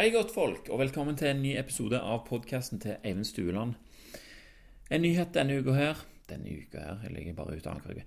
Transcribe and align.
Hei, 0.00 0.08
godt 0.10 0.30
folk, 0.32 0.68
og 0.72 0.78
velkommen 0.80 1.16
til 1.20 1.28
en 1.28 1.42
ny 1.44 1.50
episode 1.60 1.98
av 2.00 2.22
podkasten 2.24 2.80
til 2.80 2.94
Eivind 3.04 3.26
Stueland. 3.28 3.74
En 4.88 5.02
nyhet 5.04 5.34
denne 5.34 5.58
uka 5.60 5.74
her 5.76 6.00
Denne 6.30 6.54
uka 6.56 6.80
her, 6.80 7.02
jeg 7.04 7.12
ligger 7.12 7.34
bare 7.36 7.58
ute 7.58 7.68
av 7.68 7.84
uke. 7.84 8.06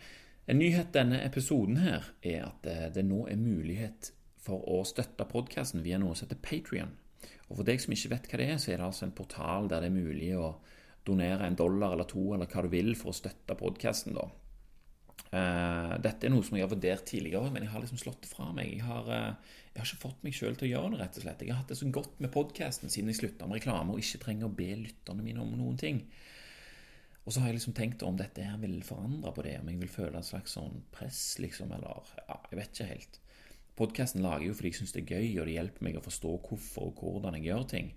En 0.49 0.57
nyhet 0.57 0.89
denne 0.95 1.19
episoden 1.21 1.77
her 1.83 2.07
er 2.25 2.47
at 2.47 2.65
eh, 2.65 2.87
det 2.95 3.03
nå 3.05 3.27
er 3.29 3.37
mulighet 3.37 4.09
for 4.41 4.65
å 4.73 4.79
støtte 4.89 5.29
podkasten 5.29 5.86
via 5.86 6.02
noe 6.02 6.18
som 6.18 6.25
heter 6.25 6.41
Patrion. 6.41 6.95
Og 7.52 7.59
for 7.59 7.70
deg 7.70 7.86
som 7.86 7.94
ikke 7.94 8.16
vet 8.16 8.32
hva 8.32 8.41
det 8.41 8.50
er, 8.55 8.57
så 8.57 8.73
er 8.73 8.82
det 8.82 8.88
altså 8.89 9.05
en 9.05 9.14
portal 9.21 9.70
der 9.70 9.86
det 9.86 9.91
er 9.91 10.00
mulig 10.00 10.34
å 10.34 10.50
donere 11.05 11.46
en 11.46 11.62
dollar 11.62 11.94
eller 11.94 12.10
to 12.10 12.32
eller 12.34 12.50
hva 12.50 12.66
du 12.66 12.73
vil 12.73 12.96
for 12.98 13.14
å 13.14 13.20
støtte 13.21 13.60
podkasten, 13.62 14.18
da. 14.18 14.32
Uh, 15.34 15.95
dette 16.04 16.27
er 16.27 16.29
noe 16.29 16.45
som 16.45 16.59
jeg 16.59 16.61
har 16.68 16.70
vurdert 16.70 17.07
tidligere, 17.09 17.50
men 17.50 17.65
jeg 17.65 17.73
har 17.73 17.82
liksom 17.82 17.97
slått 17.97 18.21
det 18.21 18.29
fra 18.29 18.52
meg. 18.54 18.70
Jeg 18.75 18.86
har, 18.86 19.07
uh, 19.09 19.55
jeg 19.73 19.82
har 19.82 19.89
ikke 19.89 20.04
fått 20.04 20.21
meg 20.25 20.38
sjøl 20.38 20.59
til 20.59 20.68
å 20.68 20.71
gjøre 20.75 20.91
det, 20.93 21.00
rett 21.02 21.18
og 21.18 21.25
slett. 21.25 21.42
Jeg 21.42 21.56
har 21.56 21.64
hatt 21.64 21.73
det 21.73 21.79
så 21.79 21.89
godt 21.96 22.21
med 22.21 22.33
podkasten 22.36 22.93
siden 22.93 23.09
jeg 23.09 23.18
slutta 23.23 23.50
med 23.50 23.57
reklame 23.57 23.96
og 23.96 24.04
ikke 24.04 24.21
trenger 24.28 24.50
å 24.50 24.54
be 24.61 24.69
lytterne 24.83 25.25
mine 25.25 25.42
om 25.42 25.56
noen 25.57 25.79
ting. 25.82 26.04
Og 27.23 27.33
så 27.33 27.42
har 27.42 27.50
jeg 27.50 27.57
liksom 27.57 27.75
tenkt 27.78 28.04
om 28.06 28.19
dette 28.19 28.46
her 28.46 28.59
vil 28.61 28.78
forandre 28.86 29.32
på 29.33 29.46
det, 29.47 29.56
om 29.61 29.69
jeg 29.71 29.82
vil 29.82 29.92
føle 29.92 30.19
et 30.19 30.28
slags 30.28 30.54
sånn 30.57 30.83
press, 30.93 31.21
liksom, 31.42 31.71
eller 31.73 32.14
Ja, 32.28 32.38
jeg 32.52 32.59
vet 32.59 32.73
ikke 32.75 32.89
helt. 32.92 33.20
Podkasten 33.80 34.22
lager 34.22 34.44
jeg 34.44 34.52
jo 34.52 34.58
fordi 34.59 34.70
jeg 34.70 34.81
syns 34.81 34.94
det 34.94 35.02
er 35.02 35.16
gøy, 35.16 35.30
og 35.39 35.47
det 35.47 35.56
hjelper 35.56 35.88
meg 35.88 35.97
å 35.97 36.06
forstå 36.06 36.34
hvorfor 36.45 36.92
og 36.92 37.00
hvordan 37.02 37.39
jeg 37.39 37.47
gjør 37.47 37.66
ting. 37.73 37.95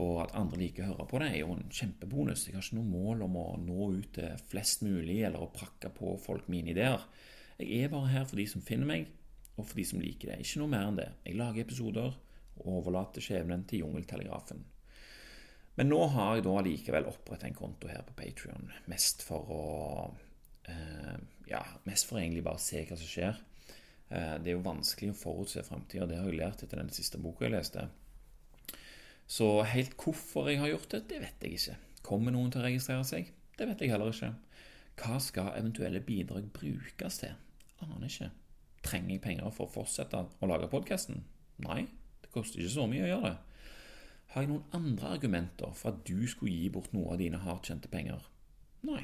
Og 0.00 0.22
at 0.22 0.36
andre 0.38 0.60
liker 0.62 0.86
å 0.86 0.94
høre 0.94 1.06
på 1.10 1.20
det, 1.20 1.28
er 1.32 1.42
jo 1.42 1.52
en 1.52 1.66
kjempebonus. 1.68 2.46
Jeg 2.48 2.56
har 2.56 2.64
ikke 2.64 2.78
noe 2.78 2.92
mål 2.92 3.26
om 3.26 3.36
å 3.36 3.46
nå 3.60 3.90
ut 3.98 4.12
til 4.16 4.44
flest 4.48 4.84
mulig 4.86 5.18
eller 5.26 5.44
å 5.44 5.52
prakke 5.52 5.92
på 5.92 6.14
folk 6.22 6.48
mine 6.52 6.72
ideer. 6.72 7.04
Jeg 7.60 7.84
er 7.84 7.92
bare 7.92 8.12
her 8.14 8.24
for 8.28 8.40
de 8.40 8.46
som 8.48 8.64
finner 8.64 8.88
meg, 8.88 9.10
og 9.58 9.66
for 9.66 9.76
de 9.76 9.84
som 9.86 10.00
liker 10.00 10.32
det. 10.32 10.40
Ikke 10.40 10.62
noe 10.62 10.72
mer 10.72 10.88
enn 10.88 11.00
det. 11.00 11.10
Jeg 11.26 11.36
lager 11.36 11.66
episoder 11.66 12.16
og 12.62 12.68
overlater 12.78 13.24
skjebnen 13.24 13.66
til 13.68 13.84
Jungeltelegrafen. 13.84 14.64
Men 15.76 15.88
nå 15.88 16.00
har 16.14 16.36
jeg 16.36 16.44
da 16.46 16.56
likevel 16.64 17.08
opprettet 17.08 17.48
en 17.48 17.56
konto 17.56 17.88
her 17.88 18.04
på 18.04 18.16
Patrion, 18.16 18.68
mest 18.92 19.24
for 19.24 19.52
å 19.52 19.62
eh, 20.68 21.16
Ja, 21.48 21.62
mest 21.88 22.08
for 22.08 22.20
egentlig 22.20 22.44
bare 22.44 22.60
å 22.60 22.64
se 22.64 22.84
hva 22.88 22.96
som 22.96 23.08
skjer. 23.08 23.40
Eh, 24.12 24.34
det 24.40 24.52
er 24.52 24.56
jo 24.56 24.64
vanskelig 24.64 25.12
å 25.12 25.18
forutse 25.18 25.64
framtida, 25.64 26.08
det 26.08 26.20
har 26.20 26.28
jeg 26.28 26.40
lært 26.40 26.64
etter 26.64 26.80
den 26.80 26.92
siste 26.92 27.20
boka 27.20 27.46
jeg 27.46 27.54
leste. 27.56 27.86
Så 29.32 29.46
helt 29.64 29.94
hvorfor 29.96 30.50
jeg 30.50 30.60
har 30.60 30.68
gjort 30.74 30.90
det, 30.92 31.06
det 31.08 31.22
vet 31.22 31.44
jeg 31.46 31.56
ikke. 31.56 31.76
Kommer 32.04 32.34
noen 32.34 32.50
til 32.52 32.60
å 32.60 32.66
registrere 32.66 33.04
seg? 33.08 33.30
Det 33.56 33.64
vet 33.68 33.80
jeg 33.80 33.92
heller 33.94 34.12
ikke. 34.12 34.34
Hva 35.00 35.16
skal 35.24 35.54
eventuelle 35.56 36.02
bidrag 36.04 36.50
brukes 36.52 37.20
til? 37.22 37.32
Aner 37.80 38.10
ikke. 38.10 38.28
Trenger 38.84 39.14
jeg 39.14 39.22
penger 39.24 39.54
for 39.54 39.70
å 39.70 39.72
fortsette 39.72 40.20
å 40.20 40.50
lage 40.50 40.68
podkasten? 40.68 41.22
Nei, 41.64 41.86
det 42.20 42.32
koster 42.34 42.60
ikke 42.60 42.74
så 42.74 42.86
mye 42.90 43.06
å 43.06 43.10
gjøre 43.12 43.30
det. 43.30 43.64
Har 44.34 44.44
jeg 44.44 44.52
noen 44.52 44.76
andre 44.76 45.14
argumenter 45.16 45.72
for 45.76 45.94
at 45.94 46.04
du 46.08 46.28
skulle 46.28 46.52
gi 46.52 46.68
bort 46.74 46.92
noe 46.92 47.14
av 47.14 47.22
dine 47.22 47.40
hardtjente 47.40 47.88
penger? 47.92 48.28
Nei, 48.84 49.02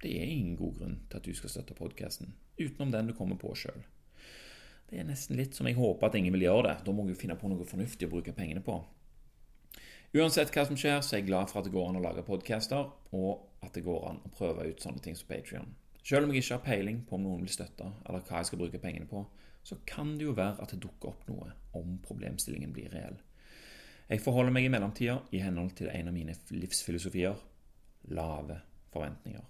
det 0.00 0.16
er 0.16 0.30
ingen 0.30 0.56
god 0.56 0.80
grunn 0.80 0.98
til 1.10 1.20
at 1.20 1.28
du 1.28 1.36
skal 1.36 1.52
støtte 1.52 1.76
podkasten, 1.76 2.32
utenom 2.56 2.96
den 2.96 3.10
du 3.10 3.16
kommer 3.18 3.36
på 3.40 3.52
sjøl. 3.58 3.84
Det 4.88 5.00
er 5.02 5.08
nesten 5.08 5.36
litt 5.36 5.56
som 5.56 5.68
jeg 5.68 5.76
håper 5.76 6.08
at 6.08 6.16
ingen 6.16 6.32
vil 6.36 6.46
gjøre 6.46 6.68
det. 6.70 6.76
Da 6.86 6.92
må 6.94 7.04
jeg 7.10 7.18
finne 7.20 7.36
på 7.36 7.50
noe 7.50 7.66
fornuftig 7.66 8.08
å 8.08 8.16
bruke 8.16 8.36
pengene 8.36 8.64
på. 8.64 8.78
Uansett 10.16 10.52
hva 10.54 10.62
som 10.64 10.78
skjer, 10.80 11.00
så 11.04 11.16
er 11.16 11.20
jeg 11.20 11.26
glad 11.28 11.50
for 11.50 11.60
at 11.60 11.66
det 11.66 11.74
går 11.74 11.90
an 11.90 11.98
å 11.98 12.04
lage 12.04 12.22
podcaster, 12.24 12.86
og 13.12 13.64
at 13.66 13.74
det 13.76 13.82
går 13.84 14.04
an 14.08 14.22
å 14.24 14.30
prøve 14.32 14.64
ut 14.70 14.80
sånne 14.80 15.02
ting 15.04 15.16
som 15.18 15.28
Patrion. 15.28 15.74
Selv 16.06 16.24
om 16.24 16.32
jeg 16.32 16.44
ikke 16.44 16.56
har 16.56 16.64
peiling 16.64 17.02
på 17.04 17.18
om 17.18 17.26
noen 17.26 17.42
vil 17.44 17.52
støtte, 17.52 17.90
eller 18.06 18.22
hva 18.24 18.40
jeg 18.40 18.48
skal 18.48 18.60
bruke 18.62 18.80
pengene 18.80 19.08
på, 19.10 19.24
så 19.66 19.76
kan 19.84 20.14
det 20.16 20.24
jo 20.28 20.36
være 20.38 20.62
at 20.62 20.72
det 20.72 20.80
dukker 20.84 21.10
opp 21.10 21.26
noe 21.28 21.50
om 21.76 21.98
problemstillingen 22.06 22.72
blir 22.72 22.92
reell. 22.94 23.18
Jeg 24.06 24.22
forholder 24.22 24.54
meg 24.54 24.68
i 24.68 24.70
mellomtida 24.70 25.18
i 25.34 25.42
henhold 25.42 25.74
til 25.76 25.90
en 25.90 26.08
av 26.08 26.14
mine 26.14 26.36
livsfilosofier 26.54 27.40
lave 28.14 28.60
forventninger. 28.94 29.42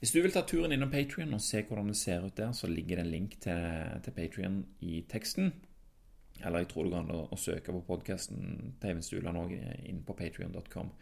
Hvis 0.00 0.16
du 0.16 0.22
vil 0.24 0.32
ta 0.34 0.42
turen 0.48 0.72
innom 0.74 0.90
Patrion 0.90 1.36
og 1.36 1.44
se 1.44 1.60
hvordan 1.62 1.92
det 1.92 1.98
ser 2.00 2.24
ut 2.24 2.34
der, 2.40 2.56
så 2.56 2.66
ligger 2.66 2.98
det 2.98 3.04
en 3.04 3.12
link 3.12 3.36
til, 3.44 3.68
til 4.02 4.16
Patrion 4.16 4.64
i 4.80 5.04
teksten. 5.06 5.52
Eller 6.42 6.64
jeg 6.64 6.72
tror 6.72 6.86
du 6.86 6.94
kan 6.94 7.10
å, 7.14 7.38
søke 7.38 7.74
på 7.74 7.84
podkasten 7.86 8.76
til 8.80 8.92
Eivind 8.92 9.06
Stuland 9.06 9.40
òg 9.40 9.54
inn 9.54 10.02
på 10.06 10.16
patrion.com. 10.18 10.92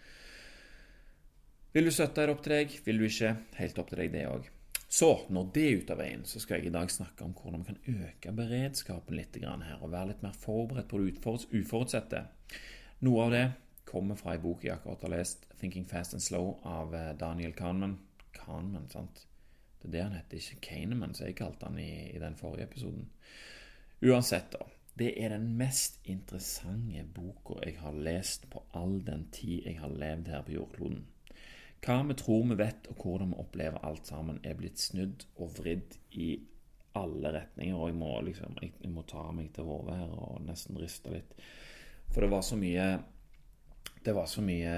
Vil 1.72 1.86
du 1.86 1.92
støtte, 1.94 2.22
er 2.22 2.30
det 2.30 2.34
opp 2.34 2.42
til 2.44 2.56
deg. 2.56 2.72
Vil 2.84 2.98
du 2.98 3.06
ikke, 3.06 3.36
helt 3.60 3.78
opp 3.78 3.92
til 3.92 4.02
deg, 4.02 4.12
det 4.14 4.24
òg. 4.30 4.48
Så, 4.90 5.10
når 5.30 5.50
det 5.54 5.62
er 5.62 5.76
ute 5.78 5.94
av 5.94 6.00
veien, 6.02 6.22
så 6.26 6.40
skal 6.42 6.58
jeg 6.58 6.72
i 6.72 6.74
dag 6.74 6.90
snakke 6.90 7.22
om 7.22 7.34
hvordan 7.38 7.62
vi 7.62 7.68
kan 7.68 8.06
øke 8.08 8.32
beredskapen 8.34 9.14
litt 9.14 9.36
her, 9.38 9.76
og 9.78 9.92
være 9.92 10.08
litt 10.08 10.24
mer 10.26 10.34
forberedt 10.34 10.88
på 10.90 10.98
det 10.98 11.60
uforutsette. 11.60 12.24
Noe 13.06 13.26
av 13.28 13.30
det 13.36 13.44
kommer 13.86 14.18
fra 14.18 14.34
ei 14.34 14.42
bok 14.42 14.64
jeg 14.66 14.74
akkurat 14.74 15.06
har 15.06 15.14
lest, 15.14 15.46
'Thinking 15.60 15.86
Fast 15.86 16.14
and 16.14 16.22
Slow' 16.22 16.58
av 16.66 16.94
eh, 16.94 17.12
Daniel 17.14 17.52
Kahneman. 17.52 17.98
Kahneman, 18.32 18.90
sant? 18.90 19.26
Det 19.80 19.88
er 19.88 19.92
det 19.92 20.02
han 20.02 20.18
heter, 20.18 20.36
ikke 20.36 20.66
Kahneman, 20.66 21.14
som 21.14 21.26
jeg 21.26 21.38
kalte 21.38 21.70
han 21.70 21.78
i, 21.78 22.10
i 22.10 22.18
den 22.18 22.36
forrige 22.36 22.66
episoden. 22.66 23.06
Uansett, 24.02 24.50
da. 24.52 24.66
Det 25.00 25.14
er 25.16 25.32
den 25.32 25.46
mest 25.56 25.96
interessante 26.04 27.06
boka 27.14 27.56
jeg 27.64 27.78
har 27.80 27.94
lest 27.96 28.44
på 28.52 28.60
all 28.76 28.98
den 29.06 29.30
tid 29.32 29.64
jeg 29.64 29.78
har 29.80 29.94
levd 29.96 30.28
her 30.28 30.42
på 30.44 30.52
jordkloden. 30.58 31.06
Hva 31.80 32.02
vi 32.04 32.16
tror 32.20 32.42
vi 32.50 32.58
vet, 32.60 32.88
og 32.92 33.00
hvordan 33.00 33.30
vi 33.32 33.38
opplever 33.40 33.80
alt 33.88 34.10
sammen, 34.10 34.42
er 34.44 34.58
blitt 34.58 34.82
snudd 34.82 35.24
og 35.40 35.54
vridd 35.56 35.96
i 36.12 36.34
alle 37.00 37.32
retninger. 37.32 37.78
Og 37.78 37.88
jeg 37.88 37.96
må, 37.96 38.10
liksom, 38.26 38.58
jeg 38.60 38.92
må 38.92 39.06
ta 39.08 39.24
meg 39.32 39.48
til 39.56 39.64
hodet 39.70 39.96
her 40.02 40.12
og 40.12 40.44
nesten 40.44 40.76
riste 40.76 41.14
litt. 41.14 41.32
For 42.10 42.20
det 42.20 42.30
var 42.32 42.44
så 42.44 42.58
mye 42.58 42.90
Det 44.04 44.14
var 44.16 44.26
så 44.26 44.40
mye 44.40 44.74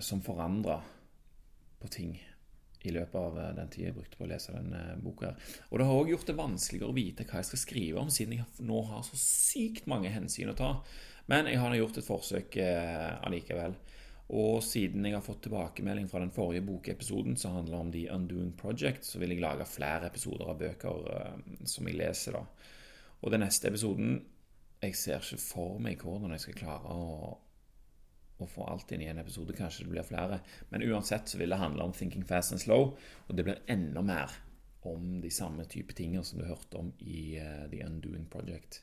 som 0.00 0.22
forandra 0.24 0.78
på 1.78 1.88
ting 1.92 2.14
i 2.86 2.94
løpet 2.94 3.18
av 3.18 3.38
eh, 3.38 3.52
den 3.56 3.70
tida 3.72 3.90
jeg 3.90 3.96
brukte 3.96 4.18
på 4.18 4.26
å 4.26 4.30
lese 4.30 4.54
den 4.54 4.72
eh, 4.76 4.94
boka. 5.02 5.34
Og 5.70 5.80
det 5.80 5.88
har 5.88 6.00
òg 6.00 6.12
gjort 6.14 6.30
det 6.30 6.38
vanskeligere 6.38 6.90
å 6.90 6.96
vite 6.96 7.26
hva 7.28 7.42
jeg 7.42 7.50
skal 7.50 7.62
skrive 7.64 8.02
om, 8.02 8.12
siden 8.14 8.38
jeg 8.38 8.66
nå 8.68 8.82
har 8.90 9.04
så 9.06 9.20
sykt 9.20 9.88
mange 9.90 10.12
hensyn 10.14 10.52
å 10.52 10.58
ta. 10.58 10.72
Men 11.28 11.50
jeg 11.50 11.60
har 11.60 11.76
gjort 11.76 12.00
et 12.00 12.08
forsøk 12.08 12.58
eh, 12.62 13.10
allikevel. 13.26 13.76
Og 14.38 14.58
siden 14.60 15.06
jeg 15.08 15.16
har 15.16 15.24
fått 15.24 15.46
tilbakemelding 15.46 16.08
fra 16.10 16.20
den 16.20 16.32
forrige 16.34 16.66
bokepisoden 16.66 17.38
som 17.40 17.56
handler 17.56 17.80
om 17.80 17.92
The 17.92 18.10
Undoing 18.12 18.52
Project, 18.60 19.06
så 19.08 19.20
vil 19.22 19.32
jeg 19.32 19.40
lage 19.40 19.64
flere 19.68 20.10
episoder 20.10 20.50
av 20.52 20.58
bøker 20.60 21.06
som 21.64 21.88
jeg 21.88 21.96
leser. 21.96 22.36
da. 22.36 22.42
Og 23.24 23.32
den 23.32 23.42
neste 23.42 23.70
episoden 23.72 24.18
Jeg 24.78 24.94
ser 24.94 25.24
ikke 25.24 25.40
for 25.42 25.80
meg 25.82 26.04
hvordan 26.04 26.30
jeg 26.36 26.42
skal 26.44 26.54
klare 26.60 26.92
å 26.94 27.32
å 28.38 28.48
få 28.48 28.66
alt 28.70 28.92
inn 28.94 29.02
i 29.02 29.10
en 29.10 29.20
episode. 29.22 29.56
Kanskje 29.56 29.84
det 29.86 29.92
blir 29.92 30.06
flere. 30.06 30.40
Men 30.70 30.84
uansett 30.86 31.30
så 31.30 31.40
vil 31.40 31.50
det 31.52 31.60
handle 31.60 31.88
om 31.88 31.94
Thinking 31.96 32.26
Fast 32.26 32.54
and 32.54 32.62
Slow, 32.62 32.94
og 33.26 33.36
det 33.36 33.46
blir 33.46 33.62
enda 33.70 34.02
mer 34.04 34.34
om 34.88 35.20
de 35.20 35.30
samme 35.34 35.66
type 35.68 35.94
tingene 35.98 36.24
som 36.24 36.40
du 36.40 36.46
hørte 36.46 36.78
om 36.80 36.92
i 37.02 37.38
uh, 37.42 37.66
The 37.70 37.82
Undoing 37.86 38.28
Project. 38.30 38.82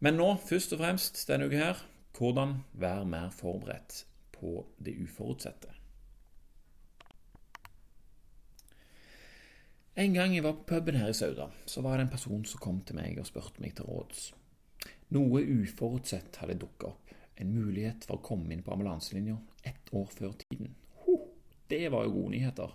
Men 0.00 0.16
nå, 0.16 0.32
først 0.48 0.74
og 0.74 0.80
fremst 0.82 1.22
denne 1.28 1.46
uka 1.48 1.60
her, 1.60 1.84
hvordan 2.16 2.62
være 2.72 3.06
mer 3.06 3.30
forberedt 3.34 4.04
på 4.34 4.64
det 4.82 4.96
uforutsette. 5.04 5.76
En 10.00 10.14
gang 10.14 10.32
jeg 10.32 10.44
var 10.46 10.54
på 10.56 10.64
puben 10.70 10.96
her 10.96 11.10
i 11.12 11.14
Sauda, 11.16 11.50
så 11.66 11.82
var 11.84 11.98
det 11.98 12.06
en 12.06 12.12
person 12.12 12.44
som 12.48 12.62
kom 12.62 12.78
til 12.86 12.96
meg 12.96 13.18
og 13.20 13.26
spurte 13.28 13.60
meg 13.60 13.74
til 13.76 13.88
råds. 13.90 14.30
Noe 15.12 15.42
uforutsett 15.42 16.38
hadde 16.40 16.60
dukka 16.62 16.92
opp 16.92 16.99
en 17.40 17.54
mulighet 17.54 18.06
for 18.06 18.18
å 18.18 18.24
komme 18.24 18.54
inn 18.54 18.62
på 18.64 18.74
ambulanselinja 18.74 19.38
ett 19.66 19.90
år 19.96 20.06
før 20.12 20.36
tiden. 20.44 20.74
det 21.70 21.88
var 21.92 22.04
jo 22.04 22.14
gode 22.16 22.34
nyheter. 22.34 22.72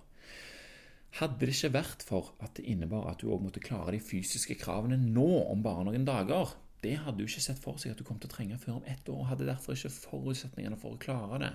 Hadde 1.20 1.40
det 1.40 1.56
ikke 1.56 1.74
vært 1.76 2.04
for 2.04 2.34
at 2.44 2.58
det 2.58 2.66
innebar 2.68 3.10
at 3.12 3.22
du 3.22 3.30
òg 3.32 3.44
måtte 3.44 3.64
klare 3.64 3.94
de 3.96 4.00
fysiske 4.04 4.56
kravene 4.60 4.98
nå 5.00 5.28
om 5.52 5.64
bare 5.64 5.86
noen 5.88 6.08
dager, 6.08 6.54
det 6.84 6.98
hadde 7.02 7.18
du 7.22 7.26
ikke 7.26 7.44
sett 7.44 7.60
for 7.62 7.80
seg 7.82 7.94
at 7.94 8.00
du 8.00 8.06
kom 8.08 8.20
til 8.20 8.30
å 8.30 8.34
trenge 8.36 8.60
før 8.62 8.80
om 8.80 8.88
ett 8.90 9.08
år, 9.10 9.22
og 9.22 9.30
hadde 9.32 9.48
derfor 9.48 9.78
ikke 9.78 9.94
forutsetningene 9.96 10.78
for 10.80 10.96
å 10.96 11.02
klare 11.02 11.40
det. 11.42 11.54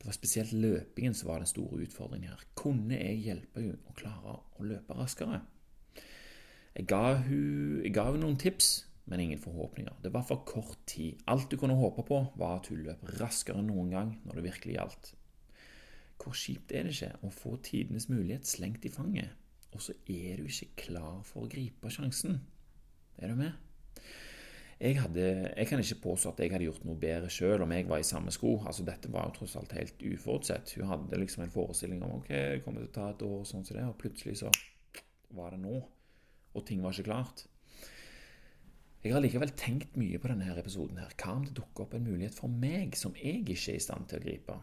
Det 0.00 0.08
var 0.08 0.16
spesielt 0.16 0.52
løpingen 0.56 1.14
som 1.14 1.28
var 1.28 1.42
den 1.42 1.50
store 1.50 1.82
utfordringen 1.84 2.32
her. 2.32 2.44
Kunne 2.56 2.96
jeg 2.96 3.20
hjelpe 3.26 3.60
henne 3.60 3.92
å 3.92 3.96
klare 3.98 4.38
å 4.40 4.64
løpe 4.64 4.96
raskere? 4.96 5.42
Jeg 6.72 6.86
ga 6.88 7.18
henne 7.20 8.22
noen 8.22 8.38
tips 8.40 8.72
men 9.10 9.20
ingen 9.20 9.40
forhåpninger. 9.42 9.96
Det 10.02 10.12
var 10.14 10.22
for 10.26 10.44
kort 10.46 10.78
tid. 10.86 11.18
Alt 11.26 11.50
du 11.50 11.56
kunne 11.58 11.74
håpe 11.78 12.04
på, 12.06 12.20
var 12.38 12.60
at 12.60 12.70
hun 12.70 12.84
løp 12.86 13.02
raskere 13.18 13.58
enn 13.58 13.70
noen 13.72 13.90
gang 13.90 14.12
når 14.24 14.38
det 14.38 14.46
virkelig 14.46 14.76
gjaldt. 14.76 15.10
Hvor 16.20 16.36
kjipt 16.36 16.72
er 16.76 16.86
det 16.86 16.94
ikke 16.94 17.26
å 17.26 17.32
få 17.34 17.56
tidenes 17.64 18.10
mulighet 18.12 18.46
slengt 18.46 18.86
i 18.86 18.92
fanget, 18.92 19.34
og 19.74 19.82
så 19.82 19.96
er 20.06 20.38
du 20.38 20.46
ikke 20.46 20.86
klar 20.86 21.22
for 21.26 21.46
å 21.46 21.50
gripe 21.50 21.90
sjansen? 21.92 22.38
Er 23.18 23.32
du 23.32 23.40
med? 23.40 23.56
Jeg, 24.80 24.96
hadde, 24.96 25.24
jeg, 25.56 25.66
kan 25.68 25.82
ikke 25.82 26.00
påstå 26.06 26.30
at 26.30 26.38
jeg 26.40 26.52
hadde 26.54 26.64
gjort 26.64 26.84
noe 26.88 26.96
bedre 27.00 27.28
sjøl 27.32 27.66
om 27.66 27.72
jeg 27.74 27.84
var 27.88 28.00
i 28.00 28.06
samme 28.06 28.32
sko. 28.32 28.54
Altså, 28.64 28.84
dette 28.86 29.10
var 29.12 29.26
jo 29.28 29.34
tross 29.36 29.58
alt 29.60 29.74
helt 29.76 30.00
uforutsett. 30.00 30.72
Hun 30.78 30.88
hadde 30.88 31.20
liksom 31.20 31.44
en 31.44 31.52
forestilling 31.52 32.00
om 32.06 32.14
ok, 32.16 32.30
det 32.30 32.62
kommer 32.64 32.86
til 32.86 32.88
å 32.88 32.94
ta 32.94 33.08
et 33.12 33.24
år, 33.26 33.42
og 33.42 33.48
sånn 33.50 33.66
som 33.68 33.76
det, 33.76 33.84
og 33.84 33.98
plutselig 34.00 34.38
så 34.40 34.52
var 35.36 35.52
det 35.52 35.60
nå. 35.66 35.82
Og 36.56 36.64
ting 36.66 36.80
var 36.80 36.96
ikke 36.96 37.10
klart. 37.10 37.44
Jeg 39.00 39.14
har 39.14 39.22
likevel 39.24 39.54
tenkt 39.56 39.94
mye 39.96 40.18
på 40.20 40.28
denne 40.28 40.50
episoden. 40.60 40.98
her. 41.00 41.14
Hva 41.16 41.32
om 41.32 41.44
det 41.46 41.54
dukker 41.56 41.86
opp 41.86 41.94
en 41.94 42.04
mulighet 42.04 42.34
for 42.36 42.48
meg 42.52 42.96
som 42.96 43.14
jeg 43.16 43.40
ikke 43.40 43.72
er 43.72 43.78
i 43.78 43.80
stand 43.80 44.08
til 44.08 44.20
å 44.20 44.24
gripe? 44.26 44.56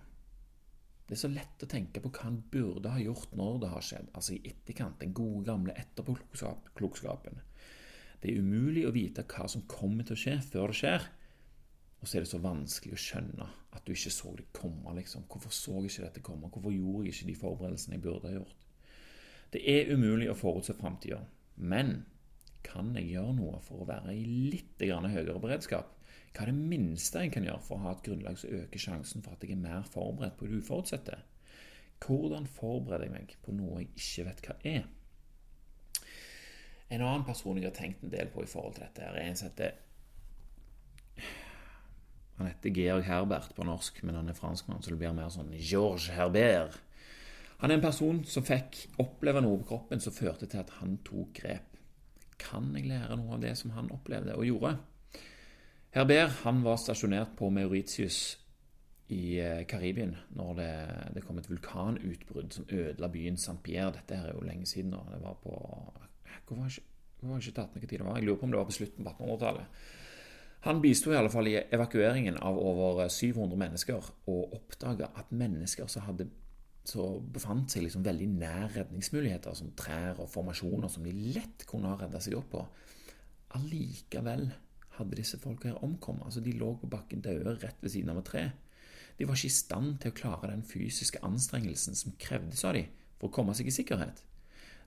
Det 1.08 1.16
er 1.16 1.22
så 1.24 1.32
lett 1.32 1.64
å 1.64 1.70
tenke 1.72 2.02
på 2.04 2.12
hva 2.12 2.28
han 2.28 2.44
burde 2.52 2.92
ha 2.92 3.00
gjort 3.00 3.34
når 3.34 3.60
det 3.64 3.70
har 3.72 3.86
skjedd, 3.88 4.10
altså 4.14 4.36
i 4.36 4.42
etterkant, 4.46 5.00
den 5.00 5.14
gode, 5.16 5.46
gamle 5.48 5.74
etterpåklokskapen. 5.74 7.40
Det 8.22 8.30
er 8.30 8.42
umulig 8.44 8.84
å 8.86 8.92
vite 8.94 9.24
hva 9.24 9.48
som 9.50 9.64
kommer 9.72 10.06
til 10.06 10.14
å 10.14 10.22
skje, 10.22 10.36
før 10.52 10.74
det 10.74 10.78
skjer. 10.82 11.08
Og 11.98 12.06
så 12.06 12.18
er 12.18 12.26
det 12.26 12.30
så 12.30 12.42
vanskelig 12.44 12.94
å 12.94 13.02
skjønne 13.02 13.48
at 13.74 13.88
du 13.88 13.94
ikke 13.96 14.14
så 14.14 14.36
det 14.38 14.52
komme. 14.54 14.94
liksom. 15.00 15.26
Hvorfor 15.32 15.50
så 15.50 15.80
jeg 15.80 15.90
ikke 15.90 16.04
dette 16.04 16.26
komme? 16.26 16.52
Hvorfor 16.54 16.76
gjorde 16.76 17.08
jeg 17.08 17.16
ikke 17.16 17.30
de 17.32 17.40
forberedelsene 17.42 17.98
jeg 17.98 18.04
burde 18.04 18.30
ha 18.30 18.36
gjort? 18.38 18.68
Det 19.50 19.64
er 19.66 19.94
umulig 19.96 20.30
å 20.30 20.38
forutse 20.38 20.76
framtida, 20.78 21.24
men 21.56 22.04
kan 22.68 22.92
jeg 22.98 23.14
gjøre 23.14 23.38
noe 23.38 23.62
for 23.64 23.84
å 23.84 23.88
være 23.90 24.14
i 24.16 24.26
litt 24.52 24.84
høyere 24.84 25.40
beredskap? 25.42 25.94
Hva 26.36 26.44
er 26.46 26.52
det 26.52 26.68
minste 26.70 27.24
jeg 27.24 27.32
kan 27.34 27.48
gjøre 27.48 27.64
for 27.66 27.80
å 27.80 27.86
ha 27.88 27.96
et 27.96 28.04
grunnlag 28.06 28.38
som 28.38 28.54
øker 28.54 28.82
sjansen 28.82 29.24
for 29.26 29.34
at 29.34 29.44
jeg 29.44 29.56
er 29.56 29.64
mer 29.64 29.88
forberedt 29.90 30.38
på 30.38 30.46
det 30.46 30.60
uforutsette? 30.62 31.18
Hvordan 32.04 32.46
forbereder 32.46 33.08
jeg 33.08 33.14
meg 33.16 33.36
på 33.42 33.56
noe 33.58 33.82
jeg 33.82 33.90
ikke 33.96 34.26
vet 34.28 34.44
hva 34.46 34.58
er? 34.70 34.86
En 36.94 37.04
annen 37.04 37.26
person 37.28 37.58
jeg 37.58 37.68
har 37.68 37.76
tenkt 37.76 38.04
en 38.06 38.14
del 38.14 38.30
på 38.32 38.46
i 38.46 38.50
forhold 38.50 38.78
til 38.78 38.86
dette, 38.86 39.04
her, 39.04 39.18
er 39.18 39.28
en 39.28 39.40
som 39.40 39.50
heter 39.50 39.74
Han 42.38 42.52
heter 42.52 42.70
Georg 42.70 43.08
Herbert 43.08 43.56
på 43.58 43.66
norsk, 43.66 44.04
men 44.06 44.16
han 44.16 44.30
er 44.30 44.38
franskmann, 44.38 44.84
så 44.86 44.94
det 44.94 45.00
blir 45.02 45.16
mer 45.18 45.32
sånn 45.34 45.50
George 45.58 46.14
Herbert. 46.14 46.78
Han 47.64 47.74
er 47.74 47.80
en 47.80 47.88
person 47.88 48.20
som 48.30 48.46
fikk 48.46 48.84
oppleve 49.02 49.42
noe 49.42 49.58
på 49.64 49.72
kroppen 49.72 50.04
som 50.04 50.14
førte 50.14 50.46
til 50.46 50.62
at 50.62 50.76
han 50.78 51.00
tok 51.08 51.34
grep. 51.40 51.67
Kan 52.42 52.74
jeg 52.78 52.90
lære 52.90 53.18
noe 53.18 53.38
av 53.38 53.44
det 53.44 53.56
som 53.58 53.74
han 53.76 53.92
opplevde 53.94 54.36
og 54.38 54.46
gjorde? 54.48 54.76
Herber 55.96 56.34
han 56.44 56.62
var 56.66 56.78
stasjonert 56.82 57.36
på 57.38 57.50
Mauritius 57.50 58.38
i 59.14 59.40
eh, 59.40 59.64
Karibien 59.70 60.14
når 60.36 60.58
det, 60.60 60.72
det 61.16 61.24
kom 61.26 61.40
et 61.40 61.48
vulkanutbrudd 61.50 62.52
som 62.54 62.68
ødela 62.70 63.10
byen 63.12 63.40
St. 63.40 63.56
Pierre. 63.64 63.94
Dette 63.96 64.20
her 64.20 64.30
er 64.30 64.36
jo 64.36 64.46
lenge 64.46 64.68
siden 64.68 64.94
Og 64.94 65.08
Det 65.14 65.22
var 65.24 65.38
på 65.44 65.54
Hvor 66.48 66.58
var 66.58 66.68
ikke, 66.68 66.84
hvor 67.20 67.32
var 67.32 67.40
ikke 67.42 67.56
tatt 67.56 67.76
noe 67.76 67.88
tid 67.88 67.98
det 67.98 68.06
var? 68.06 68.20
Jeg 68.20 68.28
lurer 68.28 68.40
på 68.42 68.46
om 68.46 68.52
det 68.52 68.60
var 68.60 68.70
på 68.70 68.78
slutten 68.78 69.08
på 69.08 69.16
1800-tallet. 69.16 69.88
Han 70.68 70.82
bisto 70.82 71.12
i 71.12 71.16
alle 71.16 71.30
fall 71.32 71.48
i 71.48 71.56
evakueringen 71.72 72.38
av 72.44 72.58
over 72.60 73.08
700 73.08 73.58
mennesker, 73.60 74.12
og 74.28 74.54
oppdaga 74.58 75.12
at 75.16 75.32
mennesker 75.32 75.88
som 75.92 76.06
hadde 76.08 76.28
så 76.88 77.06
befant 77.20 77.74
seg 77.74 77.84
liksom 77.84 78.06
veldig 78.06 78.28
nær 78.38 78.70
redningsmuligheter, 78.76 79.56
som 79.60 79.74
trær 79.76 80.22
og 80.24 80.30
formasjoner 80.32 80.92
som 80.92 81.04
de 81.04 81.12
lett 81.36 81.66
kunne 81.68 81.92
ha 81.92 81.98
redda 82.00 82.22
seg 82.24 82.38
opp 82.38 82.48
på. 82.54 82.62
Allikevel 83.58 84.48
hadde 84.98 85.20
disse 85.20 85.40
folka 85.42 85.72
her 85.72 85.84
omkommet. 85.84 86.30
Altså, 86.30 86.44
de 86.44 86.56
lå 86.56 86.72
på 86.80 86.90
bakken 86.92 87.24
døde 87.26 87.58
rett 87.60 87.84
ved 87.84 87.94
siden 87.94 88.14
av 88.14 88.22
et 88.22 88.32
tre. 88.32 88.46
De 89.18 89.28
var 89.28 89.36
ikke 89.36 89.52
i 89.52 89.58
stand 89.58 90.00
til 90.00 90.14
å 90.14 90.18
klare 90.18 90.52
den 90.54 90.64
fysiske 90.68 91.22
anstrengelsen 91.26 91.98
som 91.98 92.16
krevdes 92.22 92.64
av 92.68 92.78
dem 92.78 92.90
for 93.18 93.30
å 93.30 93.36
komme 93.36 93.56
seg 93.58 93.68
i 93.68 93.76
sikkerhet. 93.76 94.24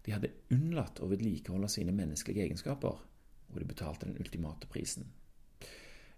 De 0.06 0.14
hadde 0.14 0.32
unnlatt 0.54 1.02
å 1.02 1.08
vedlikeholde 1.10 1.68
sine 1.68 1.92
menneskelige 1.92 2.46
egenskaper, 2.46 3.00
og 3.50 3.58
de 3.58 3.66
betalte 3.68 4.08
den 4.08 4.20
ultimate 4.22 4.70
prisen. 4.70 5.08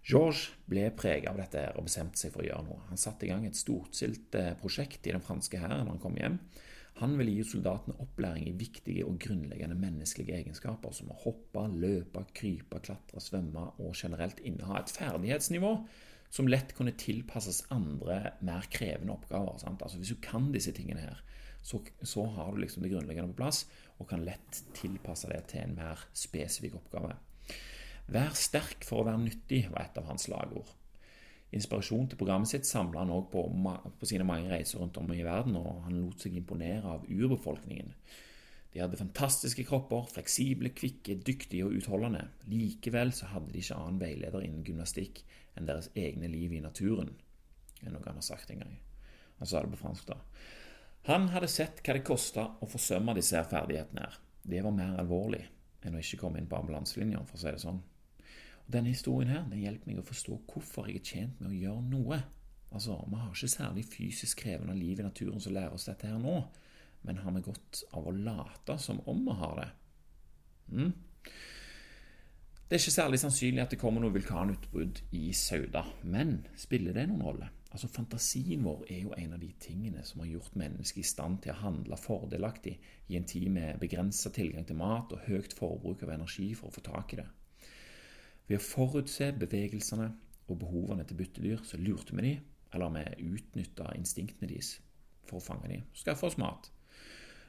Georges 0.03 0.49
ble 0.67 0.89
preget 0.99 1.29
av 1.31 1.39
dette 1.39 1.63
og 1.77 1.87
bestemte 1.87 2.19
seg 2.19 2.33
for 2.33 2.43
å 2.43 2.47
gjøre 2.49 2.67
noe. 2.67 2.81
Han 2.89 2.99
satte 2.99 3.23
i 3.23 3.31
gang 3.31 3.45
et 3.47 3.55
storstilt 3.55 4.35
eh, 4.35 4.51
prosjekt 4.59 5.07
i 5.07 5.13
den 5.15 5.23
franske 5.23 5.61
hæren 5.61 5.85
når 5.85 5.95
han 5.95 6.03
kom 6.03 6.17
hjem. 6.19 6.39
Han 6.99 7.15
ville 7.17 7.33
gi 7.33 7.45
soldatene 7.47 7.95
opplæring 8.03 8.49
i 8.49 8.55
viktige 8.57 9.05
og 9.07 9.15
grunnleggende 9.23 9.77
menneskelige 9.79 10.43
egenskaper, 10.43 10.93
som 10.93 11.09
å 11.09 11.19
hoppe, 11.23 11.63
løpe, 11.71 12.25
krype, 12.37 12.81
klatre, 12.85 13.23
svømme 13.23 13.69
og 13.79 13.95
generelt 13.97 14.43
inneha 14.45 14.81
et 14.81 14.93
ferdighetsnivå 14.93 15.73
som 16.33 16.49
lett 16.49 16.73
kunne 16.77 16.95
tilpasses 16.97 17.63
andre, 17.73 18.35
mer 18.45 18.67
krevende 18.73 19.15
oppgaver. 19.15 19.55
Altså 19.69 19.97
Hvis 20.01 20.13
du 20.13 20.21
kan 20.21 20.51
disse 20.53 20.73
tingene 20.75 21.05
her, 21.05 21.23
så, 21.63 21.79
så 22.01 22.25
har 22.35 22.51
du 22.51 22.59
liksom 22.61 22.83
det 22.83 22.91
grunnleggende 22.91 23.31
på 23.31 23.39
plass 23.39 23.63
og 24.01 24.09
kan 24.09 24.25
lett 24.25 24.63
tilpasse 24.75 25.29
det 25.31 25.45
til 25.53 25.63
en 25.63 25.77
mer 25.77 26.01
spesifikk 26.17 26.81
oppgave. 26.81 27.15
Vær 28.11 28.33
sterk 28.35 28.83
for 28.85 29.01
å 29.01 29.07
være 29.07 29.21
nyttig, 29.23 29.67
var 29.71 29.85
et 29.85 29.99
av 29.99 30.09
hans 30.09 30.27
slagord. 30.27 30.69
Inspirasjon 31.53 32.07
til 32.09 32.17
programmet 32.17 32.49
sitt 32.49 32.65
samla 32.65 33.03
han 33.03 33.13
òg 33.13 33.27
på, 33.31 33.43
på, 33.99 34.09
sine 34.09 34.25
mange 34.25 34.49
reiser 34.49 34.81
rundt 34.81 34.97
om 34.97 35.11
i 35.13 35.23
verden, 35.25 35.55
og 35.59 35.83
han 35.85 35.99
lot 36.01 36.23
seg 36.23 36.35
imponere 36.37 36.95
av 36.95 37.05
urbefolkningen. 37.05 37.93
De 38.73 38.81
hadde 38.81 38.97
fantastiske 38.97 39.67
kropper, 39.69 40.07
fleksible, 40.09 40.71
kvikke, 40.73 41.19
dyktige 41.21 41.67
og 41.67 41.77
utholdende. 41.77 42.25
Likevel 42.49 43.13
så 43.13 43.29
hadde 43.29 43.53
de 43.53 43.61
ikke 43.61 43.77
annen 43.77 44.01
veileder 44.01 44.41
innen 44.41 44.65
gymnastikk 44.65 45.21
enn 45.53 45.69
deres 45.69 45.91
egne 45.93 46.31
liv 46.31 46.55
i 46.57 46.63
naturen, 46.63 47.13
er 47.83 47.93
noe 47.93 48.07
han 48.07 48.17
har 48.17 48.25
sagt 48.25 48.49
en 48.49 48.63
gang. 48.63 48.75
Han 49.37 49.49
sa 49.49 49.61
det 49.61 49.75
på 49.75 49.81
fransk, 49.83 50.09
da. 50.09 50.17
Han 51.11 51.29
hadde 51.33 51.51
sett 51.51 51.83
hva 51.83 51.97
det 51.97 52.05
kosta 52.07 52.47
å 52.63 52.69
forsømme 52.71 53.13
disse 53.17 53.41
ferdighetene 53.51 54.07
her. 54.07 54.19
Det 54.41 54.61
var 54.63 54.73
mer 54.73 54.97
alvorlig 55.03 55.43
enn 55.83 55.97
å 55.97 56.01
ikke 56.01 56.21
komme 56.23 56.39
inn 56.39 56.47
på 56.49 56.57
ambulanselinja, 56.57 57.21
for 57.27 57.37
å 57.37 57.41
si 57.43 57.51
det 57.51 57.61
sånn. 57.61 57.81
Denne 58.73 58.89
historien 58.89 59.29
her, 59.29 59.43
den 59.49 59.61
hjelper 59.61 59.91
meg 59.91 60.01
å 60.01 60.07
forstå 60.07 60.39
hvorfor 60.49 60.89
jeg 60.89 61.01
er 61.01 61.09
tjent 61.09 61.41
med 61.41 61.51
å 61.51 61.59
gjøre 61.59 61.85
noe. 61.91 62.19
Altså, 62.73 62.97
Vi 63.09 63.19
har 63.21 63.29
ikke 63.29 63.53
særlig 63.53 63.85
fysisk 63.85 64.43
krevende 64.43 64.75
liv 64.75 64.99
i 64.99 65.05
naturen 65.05 65.41
som 65.41 65.53
lærer 65.53 65.75
oss 65.75 65.85
dette 65.85 66.09
her 66.09 66.17
nå, 66.17 66.39
men 67.03 67.19
har 67.21 67.35
vi 67.35 67.43
godt 67.45 67.83
av 67.93 68.07
å 68.07 68.15
late 68.15 68.77
som 68.79 69.01
om 69.05 69.25
vi 69.27 69.35
har 69.37 69.59
det? 69.59 69.69
Mm. 70.73 70.93
Det 72.63 72.77
er 72.79 72.81
ikke 72.81 72.95
særlig 72.95 73.19
sannsynlig 73.21 73.61
at 73.61 73.73
det 73.75 73.77
kommer 73.81 74.01
noe 74.01 74.15
vulkanutbrudd 74.15 75.03
i 75.13 75.27
Sauda, 75.37 75.83
men 76.09 76.39
spiller 76.57 76.95
det 76.95 77.05
noen 77.11 77.21
rolle? 77.27 77.49
Altså, 77.73 77.89
Fantasien 77.93 78.63
vår 78.65 78.87
er 78.89 79.03
jo 79.03 79.13
en 79.17 79.35
av 79.35 79.41
de 79.41 79.51
tingene 79.61 80.01
som 80.05 80.23
har 80.23 80.31
gjort 80.31 80.57
mennesket 80.57 81.03
i 81.03 81.05
stand 81.11 81.43
til 81.43 81.53
å 81.53 81.59
handle 81.59 81.97
fordelaktig 81.99 82.73
i 83.09 83.19
en 83.19 83.29
tid 83.29 83.51
med 83.53 83.77
begrensa 83.81 84.31
tilgang 84.33 84.65
til 84.65 84.79
mat 84.79 85.13
og 85.13 85.25
høyt 85.27 85.53
forbruk 85.57 86.05
av 86.07 86.15
energi 86.15 86.51
for 86.57 86.71
å 86.71 86.75
få 86.77 86.85
tak 86.85 87.13
i 87.13 87.21
det. 87.21 87.29
Ved 88.47 88.59
å 88.59 88.63
forutse 88.63 89.31
bevegelsene 89.39 90.09
og 90.51 90.59
behovene 90.59 91.05
til 91.07 91.19
byttedyr, 91.19 91.63
så 91.63 91.79
lurte 91.79 92.15
vi 92.17 92.27
dem, 92.27 92.47
eller 92.73 92.91
vi 92.97 93.33
utnytta 93.37 93.93
instinktene 93.95 94.49
deres 94.49 94.77
for 95.23 95.39
å 95.39 95.45
fange 95.45 95.69
dem 95.69 95.85
og 95.85 95.99
skaffe 95.99 96.27
oss 96.27 96.39
mat. 96.41 96.69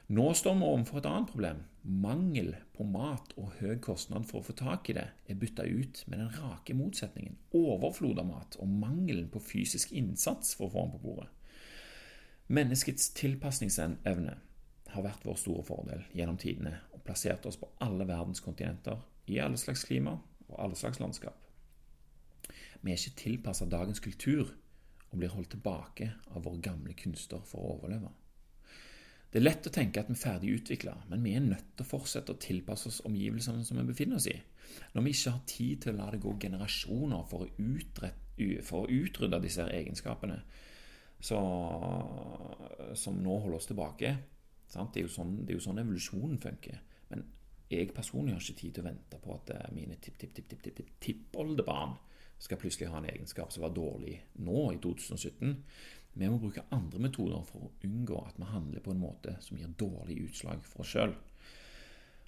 Nå 0.07 0.25
står 0.37 0.53
vi 0.59 0.67
overfor 0.67 0.99
et 0.99 1.07
annet 1.09 1.31
problem. 1.31 1.61
Mangel 1.81 2.51
på 2.77 2.85
mat 2.85 3.31
og 3.41 3.55
høy 3.57 3.79
kostnad 3.81 4.27
for 4.29 4.39
å 4.39 4.45
få 4.45 4.53
tak 4.57 4.89
i 4.89 4.95
det 4.97 5.05
er 5.25 5.39
bytta 5.41 5.65
ut 5.65 6.03
med 6.05 6.21
den 6.21 6.29
rake 6.37 6.75
motsetningen 6.77 7.39
overflod 7.57 8.21
av 8.21 8.29
mat 8.29 8.57
og 8.61 8.69
mangelen 8.69 9.31
på 9.33 9.41
fysisk 9.41 9.95
innsats 9.97 10.53
for 10.57 10.69
å 10.69 10.73
få 10.75 10.83
den 10.85 10.93
på 10.93 11.01
bordet. 11.07 11.31
Menneskets 12.53 13.09
tilpasningsevne 13.17 14.37
har 14.93 15.05
vært 15.07 15.25
vår 15.25 15.41
store 15.41 15.65
fordel 15.65 16.05
gjennom 16.13 16.37
tidene 16.37 16.75
og 16.93 17.01
plassert 17.07 17.45
oss 17.49 17.57
på 17.57 17.71
alle 17.81 18.05
verdens 18.05 18.43
kontinenter, 18.45 19.01
i 19.25 19.39
alle 19.41 19.57
slags 19.57 19.87
klima 19.89 20.19
og 20.49 20.59
alle 20.63 20.77
slags 20.79 20.99
landskap. 20.99 21.41
Vi 22.81 22.91
er 22.91 22.99
ikke 22.99 23.21
tilpassa 23.21 23.65
dagens 23.65 23.99
kultur 24.03 24.51
og 25.09 25.17
blir 25.17 25.33
holdt 25.33 25.55
tilbake 25.55 26.11
av 26.35 26.43
våre 26.45 26.61
gamle 26.61 26.93
kunster 26.97 27.41
for 27.47 27.63
å 27.63 27.77
overleve. 27.77 28.11
Det 29.31 29.41
er 29.41 29.47
lett 29.49 29.67
å 29.67 29.73
tenke 29.73 29.99
at 29.99 30.07
vi 30.07 30.15
er 30.15 30.21
ferdig 30.21 30.51
utvikla, 30.59 30.93
men 31.09 31.23
vi 31.25 31.33
er 31.35 31.43
nødt 31.43 31.73
til 31.75 31.83
å 31.83 31.89
fortsette 31.89 32.31
å 32.31 32.39
tilpasse 32.39 32.87
oss 32.91 33.01
omgivelsene 33.07 33.65
som 33.67 33.79
vi 33.81 33.87
befinner 33.89 34.19
oss 34.19 34.29
i. 34.31 34.35
Når 34.93 35.03
vi 35.03 35.11
ikke 35.11 35.33
har 35.33 35.41
tid 35.49 35.81
til 35.81 35.91
å 35.91 35.97
la 35.97 36.05
det 36.13 36.21
gå 36.23 36.35
generasjoner 36.39 37.25
for 37.29 37.43
å, 37.43 37.49
utrette, 37.59 38.61
for 38.63 38.85
å 38.85 39.01
utrydde 39.01 39.41
disse 39.43 39.65
egenskapene 39.75 40.37
så, 41.19 41.41
som 42.95 43.19
nå 43.23 43.37
holder 43.41 43.59
oss 43.59 43.69
tilbake 43.69 44.15
det 44.75 45.03
er, 45.03 45.07
sånn, 45.11 45.35
det 45.45 45.53
er, 45.53 45.59
jo 45.59 45.63
sånn, 45.63 45.79
evolusjonen 45.79 46.39
funker. 46.41 46.79
Men 47.11 47.21
jeg 47.69 47.93
personlig 47.95 48.33
har 48.35 48.41
ikke 48.43 48.59
tid 48.61 48.73
til 48.75 48.83
å 48.83 48.89
vente 48.89 49.17
på 49.21 49.29
at 49.35 49.49
eh, 49.55 49.73
mine 49.73 49.95
tipp-tipp-tipp-tipp-tippoldebarn 50.01 51.93
skal 52.37 52.59
plutselig 52.61 52.89
ha 52.91 52.97
en 52.99 53.09
egenskap 53.09 53.49
som 53.53 53.63
var 53.63 53.73
dårlig 53.75 54.15
nå, 54.43 54.59
i 54.73 54.77
2017. 54.83 55.55
Vi 56.15 56.29
må 56.29 56.37
bruke 56.39 56.67
andre 56.75 56.99
metoder 57.07 57.41
for 57.47 57.59
å 57.65 57.71
unngå 57.87 58.17
at 58.21 58.37
vi 58.39 58.45
handler 58.49 58.83
på 58.83 58.91
en 58.93 59.01
måte 59.01 59.31
som 59.43 59.57
gir 59.57 59.71
dårlig 59.79 60.17
utslag 60.27 60.59
for 60.67 60.83
oss 60.83 60.91
sjøl. 60.93 61.13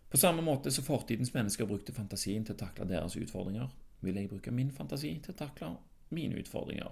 På 0.08 0.18
samme 0.20 0.42
måte 0.44 0.72
som 0.72 0.86
fortidens 0.88 1.34
mennesker 1.36 1.68
brukte 1.68 1.96
fantasien 1.96 2.46
til 2.48 2.56
å 2.56 2.62
takle 2.62 2.88
deres 2.88 3.18
utfordringer, 3.20 3.68
vil 4.00 4.16
jeg 4.20 4.32
bruke 4.32 4.52
min 4.56 4.72
fantasi 4.72 5.20
til 5.24 5.34
å 5.34 5.40
takle 5.40 5.74
mine 6.16 6.40
utfordringer 6.40 6.92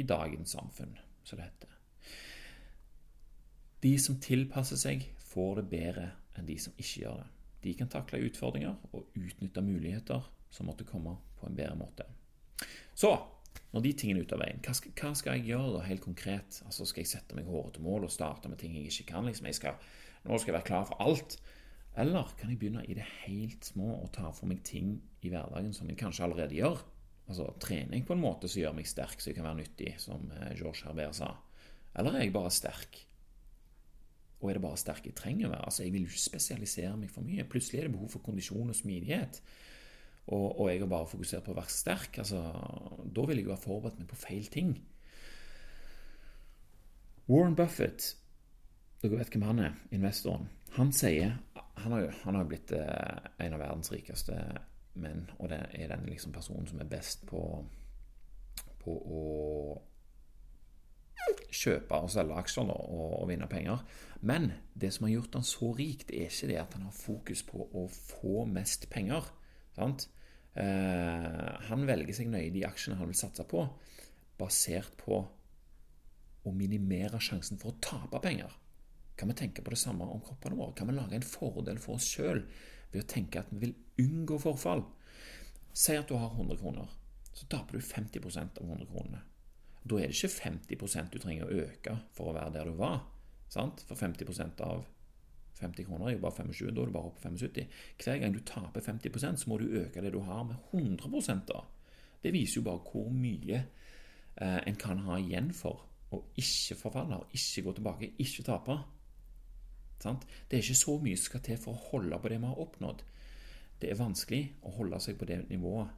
i 0.00 0.04
dagens 0.08 0.56
samfunn, 0.56 0.96
som 1.24 1.40
det 1.40 1.48
heter. 1.50 1.72
De 3.84 3.92
som 4.00 4.16
tilpasser 4.20 4.80
seg, 4.80 5.04
får 5.28 5.60
det 5.60 5.66
bedre 5.72 6.06
enn 6.36 6.48
de 6.48 6.56
som 6.60 6.72
ikke 6.80 7.02
gjør 7.02 7.20
det. 7.20 7.35
De 7.64 7.72
kan 7.78 7.90
takle 7.90 8.22
utfordringer 8.26 8.76
og 8.92 9.16
utnytte 9.16 9.64
muligheter 9.64 10.26
som 10.52 10.68
måtte 10.68 10.86
komme 10.88 11.16
på 11.40 11.48
en 11.48 11.56
bedre 11.56 11.76
måte. 11.78 12.06
Så, 12.96 13.10
når 13.72 13.84
de 13.84 13.92
tingene 13.98 14.22
er 14.22 14.28
ute 14.28 14.36
av 14.36 14.42
veien, 14.44 14.62
hva 14.64 14.74
skal, 14.76 14.94
hva 14.96 15.12
skal, 15.18 15.38
jeg 15.38 15.50
gjøre 15.52 15.74
da 15.76 15.84
helt 15.88 16.04
konkret? 16.04 16.60
Altså, 16.64 16.86
Skal 16.88 17.04
jeg 17.04 17.12
sette 17.12 17.36
meg 17.36 17.48
hårete 17.48 17.82
mål 17.84 18.08
og 18.08 18.14
starte 18.14 18.50
med 18.52 18.60
ting 18.60 18.76
jeg 18.76 18.90
ikke 18.92 19.12
kan? 19.12 19.28
Liksom, 19.28 19.48
jeg 19.50 19.58
skal, 19.58 19.80
nå 20.24 20.38
skal 20.38 20.52
jeg 20.52 20.58
være 20.60 20.70
klar 20.70 20.86
for 20.88 21.00
alt. 21.04 21.38
Eller 21.96 22.28
kan 22.36 22.52
jeg 22.52 22.60
begynne 22.60 22.84
i 22.84 22.96
det 22.96 23.06
helt 23.24 23.64
små 23.64 23.94
og 24.02 24.12
ta 24.16 24.30
for 24.36 24.48
meg 24.50 24.60
ting 24.68 24.98
i 25.24 25.32
hverdagen 25.32 25.72
som 25.76 25.88
jeg 25.88 26.00
kanskje 26.00 26.26
allerede 26.28 26.58
gjør? 26.58 26.82
Altså 27.26 27.48
trening 27.62 28.04
på 28.06 28.14
en 28.14 28.22
måte 28.22 28.50
som 28.50 28.60
gjør 28.60 28.76
meg 28.76 28.86
sterk, 28.86 29.18
så 29.18 29.32
jeg 29.32 29.38
kan 29.38 29.48
være 29.48 29.62
nyttig, 29.64 29.96
som 29.98 30.28
eh, 30.36 30.52
George 30.58 30.84
Herbert 30.86 31.16
sa. 31.18 31.32
Eller 31.96 32.14
er 32.14 32.26
jeg 32.26 32.34
bare 32.36 32.52
sterk? 32.54 33.00
Og 34.40 34.50
er 34.50 34.58
det 34.58 34.64
bare 34.66 34.80
sterke 34.80 35.10
jeg 35.10 35.16
trenger 35.16 35.48
å 35.48 35.54
være? 35.54 35.68
Altså, 35.70 35.84
Jeg 35.84 35.94
vil 35.94 36.04
ikke 36.08 36.20
spesialisere 36.20 36.96
meg 37.00 37.12
for 37.12 37.24
mye. 37.24 37.46
Plutselig 37.48 37.80
er 37.80 37.88
det 37.88 37.94
behov 37.96 38.12
for 38.12 38.24
kondisjon 38.26 38.68
og 38.72 38.76
smidighet. 38.76 39.40
Og, 40.26 40.60
og 40.60 40.68
jeg 40.70 40.82
har 40.82 40.90
bare 40.90 41.08
fokusert 41.08 41.46
på 41.46 41.54
å 41.54 41.58
være 41.60 41.72
sterk. 41.72 42.18
Altså, 42.22 42.42
da 43.16 43.26
vil 43.30 43.40
jeg 43.40 43.48
jo 43.48 43.54
ha 43.54 43.60
forberedt 43.60 44.02
meg 44.02 44.10
på 44.10 44.18
feil 44.20 44.50
ting. 44.52 44.74
Warren 47.26 47.56
Buffett, 47.58 48.12
dere 49.02 49.18
vet 49.18 49.32
hvem 49.34 49.46
han 49.48 49.62
er, 49.64 49.78
investoren, 49.94 50.46
han 50.76 50.92
sier 50.94 51.38
Han 51.76 51.92
har 51.92 52.00
jo, 52.04 52.12
han 52.24 52.36
har 52.38 52.46
blitt 52.48 52.72
eh, 52.72 53.26
en 53.44 53.54
av 53.54 53.60
verdens 53.60 53.90
rikeste 53.92 54.36
menn, 54.96 55.26
og 55.36 55.50
det 55.52 55.58
er 55.76 55.90
den 55.90 56.06
liksom 56.08 56.32
personen 56.32 56.64
som 56.66 56.80
er 56.80 56.88
best 56.88 57.26
på, 57.28 57.42
på 58.80 58.94
å 58.96 59.24
kjøpe 61.56 62.00
og 62.02 62.12
selge 62.12 62.36
aksjer 62.40 62.72
og, 62.72 62.90
og, 63.20 63.24
vinne 63.30 63.48
penger. 63.50 63.82
Men 64.26 64.50
det 64.74 64.92
som 64.94 65.06
har 65.06 65.14
gjort 65.16 65.38
han 65.38 65.46
så 65.46 65.70
rik, 65.76 66.06
det 66.08 66.20
er 66.20 66.30
ikke 66.32 66.50
det 66.50 66.60
at 66.62 66.76
han 66.78 66.86
har 66.88 66.96
fokus 66.96 67.42
på 67.46 67.66
å 67.66 67.86
få 67.92 68.44
mest 68.50 68.88
penger. 68.92 69.28
Sant? 69.76 70.08
Eh, 70.56 71.50
han 71.68 71.88
velger 71.88 72.16
seg 72.16 72.30
nøye 72.32 72.52
de 72.54 72.64
aksjene 72.68 72.96
han 73.00 73.10
vil 73.10 73.18
satse 73.18 73.44
på, 73.48 73.64
basert 74.40 74.96
på 75.00 75.20
å 76.46 76.52
minimere 76.54 77.20
sjansen 77.20 77.60
for 77.60 77.74
å 77.74 77.80
tape 77.82 78.20
penger. 78.24 78.52
Kan 79.16 79.32
vi 79.32 79.38
tenke 79.38 79.64
på 79.64 79.72
det 79.72 79.80
samme 79.80 80.04
om 80.04 80.20
kroppene 80.24 80.58
våre? 80.58 80.74
Kan 80.76 80.90
vi 80.90 80.96
lage 80.96 81.16
en 81.16 81.24
fordel 81.24 81.80
for 81.80 81.96
oss 81.96 82.08
sjøl 82.12 82.42
ved 82.92 83.02
å 83.02 83.08
tenke 83.08 83.40
at 83.40 83.52
vi 83.52 83.64
vil 83.64 83.74
unngå 84.04 84.38
forfall? 84.40 84.84
Si 85.76 85.96
at 85.96 86.08
du 86.08 86.16
har 86.16 86.32
100 86.32 86.60
kroner. 86.60 86.92
Så 87.36 87.48
taper 87.52 87.76
du 87.76 87.84
50% 87.84 88.60
av 88.60 88.68
100 88.68 88.88
kronene. 88.88 89.22
Da 89.86 90.00
er 90.00 90.10
det 90.10 90.16
ikke 90.16 90.32
50 90.42 91.12
du 91.12 91.18
trenger 91.22 91.46
å 91.46 91.62
øke 91.62 91.98
for 92.16 92.30
å 92.30 92.36
være 92.36 92.52
der 92.58 92.70
du 92.70 92.78
var. 92.78 93.04
Sant? 93.52 93.84
For 93.86 93.98
50 93.98 94.60
av 94.66 94.84
50 95.56 95.86
kroner 95.88 96.10
er 96.10 96.16
jo 96.16 96.22
bare 96.24 96.36
25, 96.42 96.74
da 96.74 96.82
er 96.82 96.90
du 96.90 96.92
bare 96.92 97.10
oppe 97.10 97.22
på 97.22 97.30
75. 97.30 97.68
Hver 98.02 98.18
gang 98.20 98.34
du 98.34 98.42
taper 98.44 98.84
50% 98.84 99.40
så 99.40 99.50
må 99.50 99.58
du 99.60 99.70
øke 99.80 100.02
det 100.04 100.12
du 100.12 100.20
har 100.26 100.44
med 100.44 100.56
100 100.72 101.46
da. 101.48 101.62
Det 102.22 102.32
viser 102.34 102.60
jo 102.60 102.66
bare 102.66 102.82
hvor 102.90 103.08
mye 103.12 103.62
eh, 103.62 104.60
en 104.66 104.76
kan 104.76 105.00
ha 105.06 105.18
igjen 105.20 105.52
for 105.54 105.86
å 106.12 106.20
ikke 106.38 106.76
forfalle, 106.78 107.18
og 107.18 107.34
ikke 107.34 107.64
gå 107.66 107.74
tilbake, 107.78 108.12
ikke 108.22 108.44
tape. 108.46 108.76
Sant? 110.02 110.26
Det 110.48 110.58
er 110.58 110.64
ikke 110.64 110.78
så 110.82 110.98
mye 111.02 111.16
som 111.16 111.30
skal 111.30 111.44
til 111.46 111.60
for 111.60 111.72
å 111.72 111.84
holde 111.92 112.18
på 112.20 112.30
det 112.30 112.40
vi 112.42 112.50
har 112.50 112.64
oppnådd. 112.66 113.04
Det 113.80 113.90
er 113.90 113.98
vanskelig 113.98 114.42
å 114.64 114.74
holde 114.76 115.00
seg 115.02 115.18
på 115.18 115.28
det, 115.28 115.42
nivået, 115.50 115.88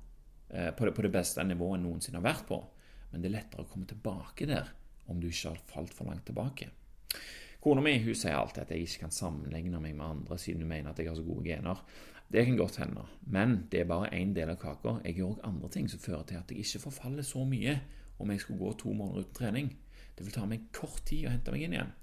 eh, 0.50 0.70
på 0.70 0.86
det, 0.86 0.94
på 0.94 1.02
det 1.02 1.12
beste 1.14 1.44
nivået 1.44 1.78
en 1.78 1.88
noensinne 1.88 2.22
har 2.22 2.28
vært 2.30 2.46
på, 2.48 2.62
men 3.10 3.22
det 3.22 3.30
er 3.30 3.36
lettere 3.38 3.64
å 3.64 3.70
komme 3.70 3.88
tilbake 3.88 4.48
der 4.48 4.72
om 5.08 5.20
du 5.20 5.28
ikke 5.30 5.54
har 5.54 5.64
falt 5.70 5.94
for 5.96 6.10
langt 6.10 6.26
tilbake. 6.28 6.68
Kona 7.60 7.82
mi 7.82 7.96
hun 7.98 8.14
sier 8.14 8.36
alltid 8.38 8.62
at 8.62 8.70
jeg 8.74 8.86
ikke 8.86 9.06
kan 9.06 9.14
sammenligne 9.14 9.80
meg 9.82 9.96
med 9.96 10.06
andre 10.06 10.38
siden 10.38 10.62
hun 10.62 10.70
mener 10.70 10.92
at 10.92 11.00
jeg 11.00 11.10
har 11.10 11.18
så 11.18 11.26
gode 11.26 11.46
gener. 11.48 11.80
Det 12.28 12.44
kan 12.44 12.58
godt 12.60 12.76
hende, 12.76 13.06
men 13.24 13.54
det 13.72 13.80
er 13.80 13.88
bare 13.88 14.10
én 14.12 14.34
del 14.36 14.52
av 14.52 14.58
kaka. 14.60 14.98
Jeg 15.04 15.16
gjør 15.16 15.32
òg 15.32 15.46
andre 15.48 15.70
ting 15.72 15.88
som 15.88 16.02
fører 16.02 16.26
til 16.28 16.36
at 16.38 16.52
jeg 16.52 16.60
ikke 16.60 16.82
forfaller 16.84 17.24
så 17.24 17.44
mye 17.48 17.78
om 18.20 18.30
jeg 18.30 18.42
skulle 18.42 18.60
gå 18.60 18.74
to 18.82 18.92
måneder 18.92 19.24
uten 19.24 19.38
trening. 19.40 19.70
Det 20.14 20.26
vil 20.26 20.34
ta 20.34 20.44
meg 20.50 20.68
kort 20.76 21.00
tid 21.08 21.26
å 21.26 21.32
hente 21.32 21.54
meg 21.54 21.64
inn 21.64 21.76
igjen. 21.78 21.94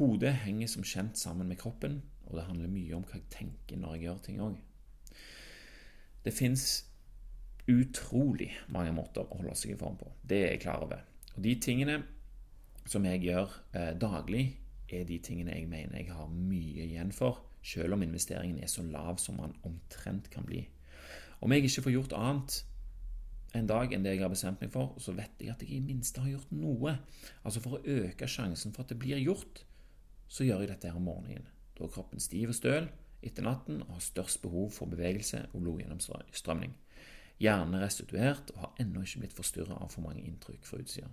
Hodet 0.00 0.34
henger 0.44 0.68
som 0.68 0.84
kjent 0.84 1.18
sammen 1.18 1.48
med 1.48 1.58
kroppen, 1.60 2.02
og 2.28 2.36
det 2.36 2.46
handler 2.46 2.72
mye 2.72 2.98
om 2.98 3.06
hva 3.08 3.16
jeg 3.16 3.30
tenker 3.32 3.80
når 3.80 3.96
jeg 3.96 4.06
gjør 4.06 4.22
ting 4.26 4.44
òg. 4.44 4.60
Det 6.24 6.34
fins 6.36 6.66
utrolig 7.70 8.50
mange 8.74 8.92
måter 8.96 9.24
å 9.24 9.38
holde 9.40 9.54
seg 9.58 9.74
i 9.74 9.78
form 9.80 9.98
på. 10.00 10.08
Det 10.22 10.40
er 10.44 10.54
jeg 10.54 10.64
klar 10.64 10.84
over. 10.86 11.04
Og 11.36 11.42
de 11.44 11.54
tingene 11.62 12.00
som 12.90 13.04
jeg 13.06 13.22
gjør 13.28 13.52
eh, 13.76 13.92
daglig, 14.00 14.44
er 14.90 15.04
de 15.06 15.20
tingene 15.22 15.54
jeg 15.54 15.68
mener 15.70 16.00
jeg 16.00 16.10
har 16.10 16.30
mye 16.34 16.86
igjen 16.88 17.12
for, 17.14 17.44
selv 17.62 17.94
om 17.94 18.02
investeringen 18.02 18.58
er 18.62 18.70
så 18.72 18.82
lav 18.82 19.20
som 19.22 19.38
man 19.38 19.54
omtrent 19.68 20.30
kan 20.32 20.46
bli. 20.48 20.64
Om 21.40 21.52
jeg 21.54 21.68
ikke 21.68 21.84
får 21.86 21.94
gjort 21.94 22.16
annet 22.18 22.56
en 23.56 23.66
dag 23.66 23.92
enn 23.92 24.04
det 24.04 24.14
jeg 24.14 24.22
har 24.22 24.32
bestemt 24.32 24.60
meg 24.62 24.72
for, 24.72 24.94
så 25.02 25.14
vet 25.16 25.40
jeg 25.42 25.52
at 25.52 25.62
jeg 25.64 25.78
i 25.78 25.84
minste 25.84 26.22
har 26.22 26.30
gjort 26.32 26.52
noe. 26.54 26.96
Altså 27.42 27.62
for 27.62 27.78
å 27.78 27.96
øke 28.00 28.28
sjansen 28.30 28.74
for 28.74 28.84
at 28.84 28.92
det 28.92 28.98
blir 29.02 29.20
gjort, 29.22 29.64
så 30.30 30.46
gjør 30.46 30.64
jeg 30.64 30.72
dette 30.72 30.90
her 30.90 30.98
om 30.98 31.08
morgenen. 31.10 31.48
Da 31.76 31.86
er 31.86 31.94
kroppen 31.94 32.22
stiv 32.22 32.52
og 32.52 32.58
støl 32.58 32.90
etter 33.26 33.44
natten 33.44 33.82
og 33.84 33.96
har 33.96 34.04
størst 34.04 34.40
behov 34.44 34.70
for 34.76 34.90
bevegelse 34.90 35.42
og 35.50 35.64
blodgjennomstrømning. 35.64 36.76
Hjernen 37.40 37.78
er 37.78 37.86
restituert 37.86 38.52
og 38.54 38.64
har 38.66 38.80
ennå 38.82 39.02
ikke 39.04 39.22
blitt 39.22 39.36
forstyrra 39.36 39.78
av 39.80 39.92
for 39.94 40.04
mange 40.04 40.24
inntrykk 40.28 40.66
fra 40.68 40.80
utsida. 40.82 41.08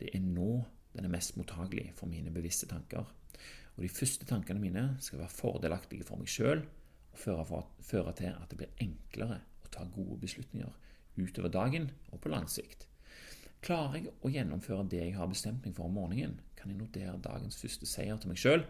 Det 0.00 0.08
er 0.14 0.22
nå 0.24 0.62
den 0.96 1.06
er 1.06 1.12
mest 1.12 1.36
mottagelig 1.38 1.90
for 1.98 2.10
mine 2.10 2.32
bevisste 2.34 2.66
tanker. 2.70 3.06
Og 3.76 3.82
de 3.84 3.90
første 3.92 4.26
tankene 4.26 4.62
mine 4.62 4.84
skal 5.04 5.20
være 5.20 5.34
fordelaktige 5.36 6.06
for 6.06 6.20
meg 6.20 6.30
sjøl 6.30 6.64
og 7.14 7.18
føre, 7.84 8.12
til 8.16 8.32
at 8.32 8.50
det 8.50 8.58
blir 8.58 8.82
enklere 8.82 9.40
å 9.64 9.70
ta 9.72 9.84
gode 9.94 10.18
beslutninger 10.22 10.72
utover 11.20 11.52
dagen 11.52 11.90
og 12.10 12.22
på 12.22 12.32
lang 12.32 12.48
sikt. 12.50 12.86
Klarer 13.60 13.98
jeg 13.98 14.14
å 14.24 14.32
gjennomføre 14.32 14.88
det 14.88 15.02
jeg 15.04 15.16
har 15.18 15.28
bestemt 15.28 15.66
meg 15.66 15.76
for 15.76 15.90
om 15.90 15.98
morgenen, 16.00 16.38
kan 16.56 16.72
jeg 16.72 16.80
notere 16.80 17.20
dagens 17.20 17.58
første 17.60 17.88
seier 17.88 18.16
til 18.20 18.32
meg 18.32 18.40
sjøl 18.40 18.64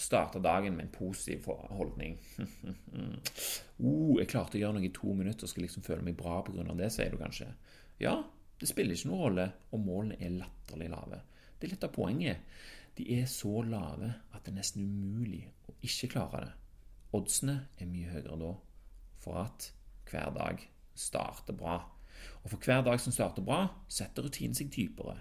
starte 0.00 0.40
dagen 0.42 0.76
med 0.76 0.86
en 0.86 0.94
positiv 0.94 1.46
holdning. 1.70 2.16
uh, 2.38 4.14
jeg 4.18 4.30
klarte 4.30 4.58
å 4.58 4.62
gjøre 4.62 4.78
noe 4.78 4.88
i 4.88 4.94
to 4.94 5.12
minutter 5.16 5.46
og 5.46 5.52
skal 5.52 5.66
liksom 5.66 5.84
føle 5.86 6.04
meg 6.06 6.16
bra 6.18 6.40
pga. 6.46 6.64
det, 6.78 6.90
sier 6.94 7.12
du 7.12 7.18
kanskje. 7.20 7.50
Ja, 8.02 8.16
det 8.60 8.70
spiller 8.70 8.96
ikke 8.96 9.10
noen 9.10 9.24
rolle 9.26 9.46
om 9.74 9.86
målene 9.86 10.18
er 10.22 10.36
latterlig 10.38 10.90
lave. 10.92 11.22
Det 11.58 11.68
er 11.68 11.74
litt 11.74 11.86
av 11.86 11.94
poenget. 11.94 12.42
De 12.96 13.06
er 13.18 13.28
så 13.30 13.62
lave 13.64 14.10
at 14.32 14.42
det 14.44 14.52
er 14.52 14.58
nesten 14.58 14.84
umulig 14.84 15.44
å 15.68 15.76
ikke 15.84 16.12
klare 16.16 16.44
det. 16.46 16.52
Oddsene 17.12 17.56
er 17.76 17.88
mye 17.90 18.12
høyere 18.12 18.38
da 18.40 18.52
for 19.22 19.42
at 19.44 19.68
hver 20.08 20.32
dag 20.34 20.62
starter 20.98 21.56
bra. 21.56 21.80
Og 22.42 22.50
for 22.50 22.64
hver 22.64 22.82
dag 22.86 23.00
som 23.00 23.14
starter 23.14 23.44
bra, 23.44 23.66
setter 23.88 24.26
rutinen 24.26 24.56
seg 24.56 24.72
dypere. 24.74 25.18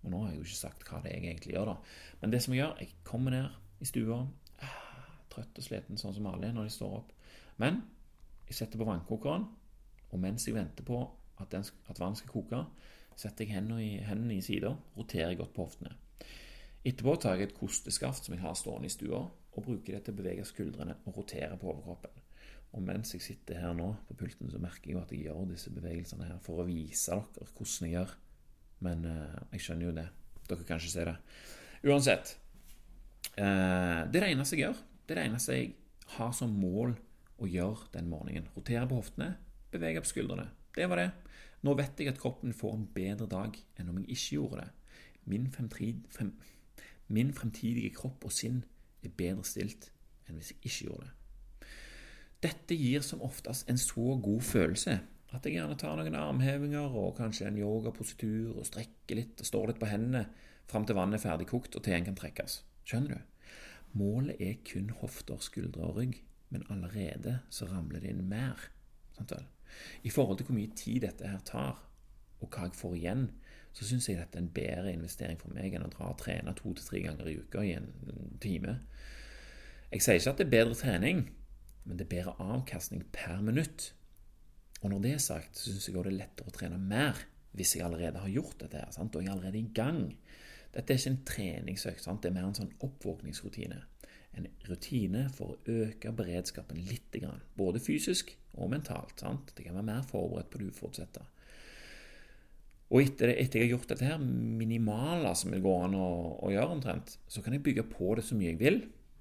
Og 0.00 0.12
nå 0.12 0.22
har 0.22 0.32
jeg 0.32 0.40
jo 0.40 0.46
ikke 0.48 0.58
sagt 0.58 0.84
hva 0.88 1.00
det 1.04 1.12
er 1.12 1.18
jeg 1.20 1.34
egentlig 1.34 1.54
gjør, 1.54 1.72
da. 1.72 1.96
Men 2.22 2.32
det 2.32 2.42
som 2.44 2.54
jeg 2.54 2.62
gjør, 2.62 2.76
jeg 2.80 2.94
kommer 3.04 3.34
ned 3.36 3.84
i 3.84 3.88
stua, 3.88 4.20
trøtt 5.30 5.60
og 5.60 5.66
sliten 5.66 6.00
sånn 6.00 6.16
som 6.16 6.28
alle 6.30 6.48
er 6.48 6.54
når 6.56 6.68
de 6.68 6.74
står 6.74 6.94
opp. 7.02 7.10
Men 7.60 7.82
jeg 8.48 8.58
setter 8.58 8.80
på 8.80 8.88
vannkokeren, 8.88 9.44
og 10.10 10.22
mens 10.22 10.46
jeg 10.48 10.56
venter 10.56 10.86
på 10.86 11.02
at, 11.40 11.50
den, 11.52 11.66
at 11.88 12.00
vann 12.00 12.16
skal 12.18 12.32
koke, 12.32 12.62
setter 13.20 13.44
jeg 13.44 13.54
hendene 13.54 13.82
i, 13.84 13.92
hendene 14.04 14.38
i 14.38 14.44
sida, 14.44 14.72
roterer 14.96 15.36
godt 15.38 15.52
på 15.54 15.66
hoftene. 15.68 15.92
Etterpå 16.80 17.14
tar 17.20 17.36
jeg 17.36 17.50
et 17.50 17.58
kosteskaft 17.58 18.24
som 18.24 18.34
jeg 18.34 18.42
har 18.42 18.56
stående 18.56 18.88
i 18.88 18.92
stua, 18.92 19.20
og 19.50 19.66
bruker 19.66 19.96
det 19.96 20.04
til 20.06 20.14
å 20.14 20.20
bevege 20.20 20.46
skuldrene 20.48 20.96
og 21.04 21.20
rotere 21.20 21.58
på 21.60 21.68
overkroppen. 21.72 22.16
Og 22.70 22.82
mens 22.86 23.12
jeg 23.16 23.24
sitter 23.24 23.58
her 23.58 23.74
nå 23.74 23.88
på 24.08 24.16
pulten, 24.22 24.50
så 24.50 24.60
merker 24.62 24.88
jeg 24.88 24.96
jo 24.96 25.02
at 25.02 25.12
jeg 25.12 25.24
gjør 25.26 25.48
disse 25.50 25.72
bevegelsene 25.74 26.28
her 26.28 26.38
for 26.44 26.62
å 26.62 26.68
vise 26.68 27.18
dere 27.34 27.50
hvordan 27.50 27.88
jeg 27.88 27.96
gjør. 27.96 28.14
Men 28.84 29.04
eh, 29.08 29.40
jeg 29.54 29.66
skjønner 29.66 29.88
jo 29.88 29.96
det. 29.96 30.06
Dere 30.48 30.66
kan 30.66 30.80
ikke 30.80 30.92
se 30.92 31.06
det. 31.08 31.16
Uansett. 31.86 32.34
Eh, 33.36 34.00
det 34.10 34.20
er 34.20 34.24
det 34.24 34.32
eneste 34.32 34.56
jeg 34.56 34.66
gjør. 34.66 34.80
Det 35.04 35.14
er 35.14 35.20
det 35.20 35.28
eneste 35.30 35.56
jeg 35.56 35.72
har 36.16 36.32
som 36.36 36.52
mål 36.56 36.96
å 37.40 37.48
gjøre 37.48 37.90
den 37.94 38.10
morgenen. 38.10 38.48
Rotere 38.56 38.86
på 38.88 39.00
hoftene, 39.00 39.34
bevege 39.72 40.00
opp 40.02 40.08
skuldrene. 40.08 40.48
Det 40.76 40.88
var 40.90 41.00
det. 41.00 41.10
Nå 41.66 41.74
vet 41.76 42.00
jeg 42.00 42.12
at 42.12 42.20
kroppen 42.20 42.54
får 42.56 42.76
en 42.76 42.88
bedre 42.94 43.28
dag 43.28 43.56
enn 43.78 43.92
om 43.92 44.00
jeg 44.00 44.16
ikke 44.16 44.36
gjorde 44.38 44.64
det. 44.64 44.68
Min, 45.28 45.48
fremtid, 45.52 46.04
frem, 46.12 46.34
min 47.12 47.32
fremtidige 47.36 47.92
kropp 47.94 48.24
og 48.24 48.32
sinn 48.32 48.62
er 49.04 49.12
bedre 49.16 49.44
stilt 49.46 49.90
enn 50.26 50.38
hvis 50.38 50.54
jeg 50.54 50.62
ikke 50.62 50.88
gjorde 50.88 51.08
det. 51.08 51.16
Dette 52.40 52.76
gir 52.76 53.04
som 53.04 53.20
oftest 53.24 53.68
en 53.68 53.80
så 53.80 54.14
god 54.24 54.40
følelse 54.40 54.96
at 55.30 55.46
jeg 55.46 55.54
gjerne 55.54 55.76
tar 55.78 55.98
noen 55.98 56.16
armhevinger 56.18 56.96
og 56.98 57.16
kanskje 57.20 57.46
en 57.48 57.58
yogapositur 57.60 58.56
og 58.56 58.66
strekker 58.66 59.18
litt 59.20 59.42
og 59.42 59.46
står 59.46 59.70
litt 59.70 59.82
på 59.82 59.90
hendene 59.90 60.24
fram 60.70 60.86
til 60.86 60.98
vannet 60.98 61.20
er 61.20 61.24
ferdig 61.24 61.48
kokt 61.50 61.76
og 61.78 61.84
teen 61.86 62.06
kan 62.06 62.18
trekkes. 62.18 62.60
Skjønner 62.86 63.18
du? 63.20 63.54
Målet 63.98 64.42
er 64.42 64.58
kun 64.66 64.90
hofter, 65.00 65.38
skuldre 65.42 65.86
og 65.88 65.96
rygg, 65.98 66.20
men 66.50 66.66
allerede 66.70 67.40
så 67.50 67.66
ramler 67.70 68.02
det 68.02 68.12
inn 68.12 68.26
mer. 68.30 68.70
Sant 69.16 69.34
vel? 69.34 69.46
I 70.02 70.10
forhold 70.10 70.38
til 70.38 70.48
hvor 70.48 70.58
mye 70.58 70.74
tid 70.78 71.02
dette 71.06 71.26
her 71.26 71.42
tar, 71.46 71.80
og 72.40 72.50
hva 72.50 72.66
jeg 72.66 72.78
får 72.78 72.94
igjen, 72.98 73.24
så 73.72 73.86
syns 73.86 74.08
jeg 74.08 74.18
dette 74.18 74.38
er 74.38 74.42
en 74.42 74.54
bedre 74.54 74.92
investering 74.94 75.38
for 75.38 75.54
meg 75.54 75.74
enn 75.74 75.86
å 75.86 75.90
dra 75.92 76.10
og 76.10 76.18
trene 76.18 76.54
to 76.58 76.72
til 76.74 76.86
tre 76.86 77.02
ganger 77.04 77.30
i 77.30 77.36
uka 77.38 77.62
i 77.66 77.74
en 77.76 77.90
time. 78.42 78.80
Jeg 79.90 80.02
sier 80.06 80.18
ikke 80.18 80.34
at 80.34 80.40
det 80.40 80.46
er 80.46 80.54
bedre 80.56 80.78
trening, 80.78 81.24
men 81.84 81.98
det 81.98 82.06
er 82.06 82.14
bedre 82.16 82.34
avkastning 82.42 83.04
per 83.14 83.42
minutt. 83.46 83.92
Og 84.80 84.92
når 84.92 85.02
det 85.04 85.12
er 85.14 85.22
sagt, 85.22 85.58
så 85.58 85.70
syns 85.72 85.88
jeg 85.88 85.96
det 85.96 86.12
er 86.12 86.20
lettere 86.22 86.48
å 86.48 86.54
trene 86.54 86.80
mer 86.80 87.18
hvis 87.56 87.74
jeg 87.76 87.84
allerede 87.84 88.22
har 88.22 88.30
gjort 88.30 88.60
dette 88.62 88.78
her, 88.78 88.92
sant? 88.94 89.16
og 89.16 89.24
jeg 89.24 89.28
er 89.28 89.34
allerede 89.34 89.58
i 89.58 89.72
gang. 89.74 90.04
Dette 90.70 90.94
er 90.94 91.00
ikke 91.00 91.10
en 91.10 91.24
treningsøkt, 91.26 92.04
sant? 92.04 92.22
det 92.22 92.30
er 92.30 92.36
mer 92.36 92.46
en 92.48 92.60
sånn 92.60 92.76
oppvåkningsrutine. 92.86 93.82
en 94.38 94.46
rutine 94.68 95.24
for 95.34 95.56
å 95.56 95.72
øke 95.82 96.12
beredskapen 96.14 96.78
litt, 96.86 97.16
både 97.58 97.80
fysisk 97.82 98.30
og 98.54 98.70
mentalt. 98.70 99.18
Sant? 99.18 99.50
Det 99.56 99.64
kan 99.66 99.74
være 99.74 99.88
mer 99.88 100.04
forberedt 100.06 100.52
på 100.52 100.60
det 100.60 100.68
uforutsette. 100.70 101.24
Og 102.90 103.02
etter, 103.02 103.30
etter, 103.34 103.60
jeg 103.60 103.68
har 103.68 103.76
gjort 103.76 103.92
dette 103.92 104.06
her 104.06 104.22
minimale 104.22 105.30
som 105.38 105.52
det 105.54 105.62
går 105.62 105.84
an 105.86 105.98
å, 105.98 106.08
å, 106.42 106.50
gjøre 106.50 106.74
omtrent, 106.74 107.16
så 107.30 107.42
kan 107.42 107.54
jeg 107.54 107.62
bygge 107.66 107.86
på 107.90 108.16
det 108.18 108.24
så 108.26 108.38
mye 108.38 108.52
jeg 108.52 108.60
vil, 108.62 108.80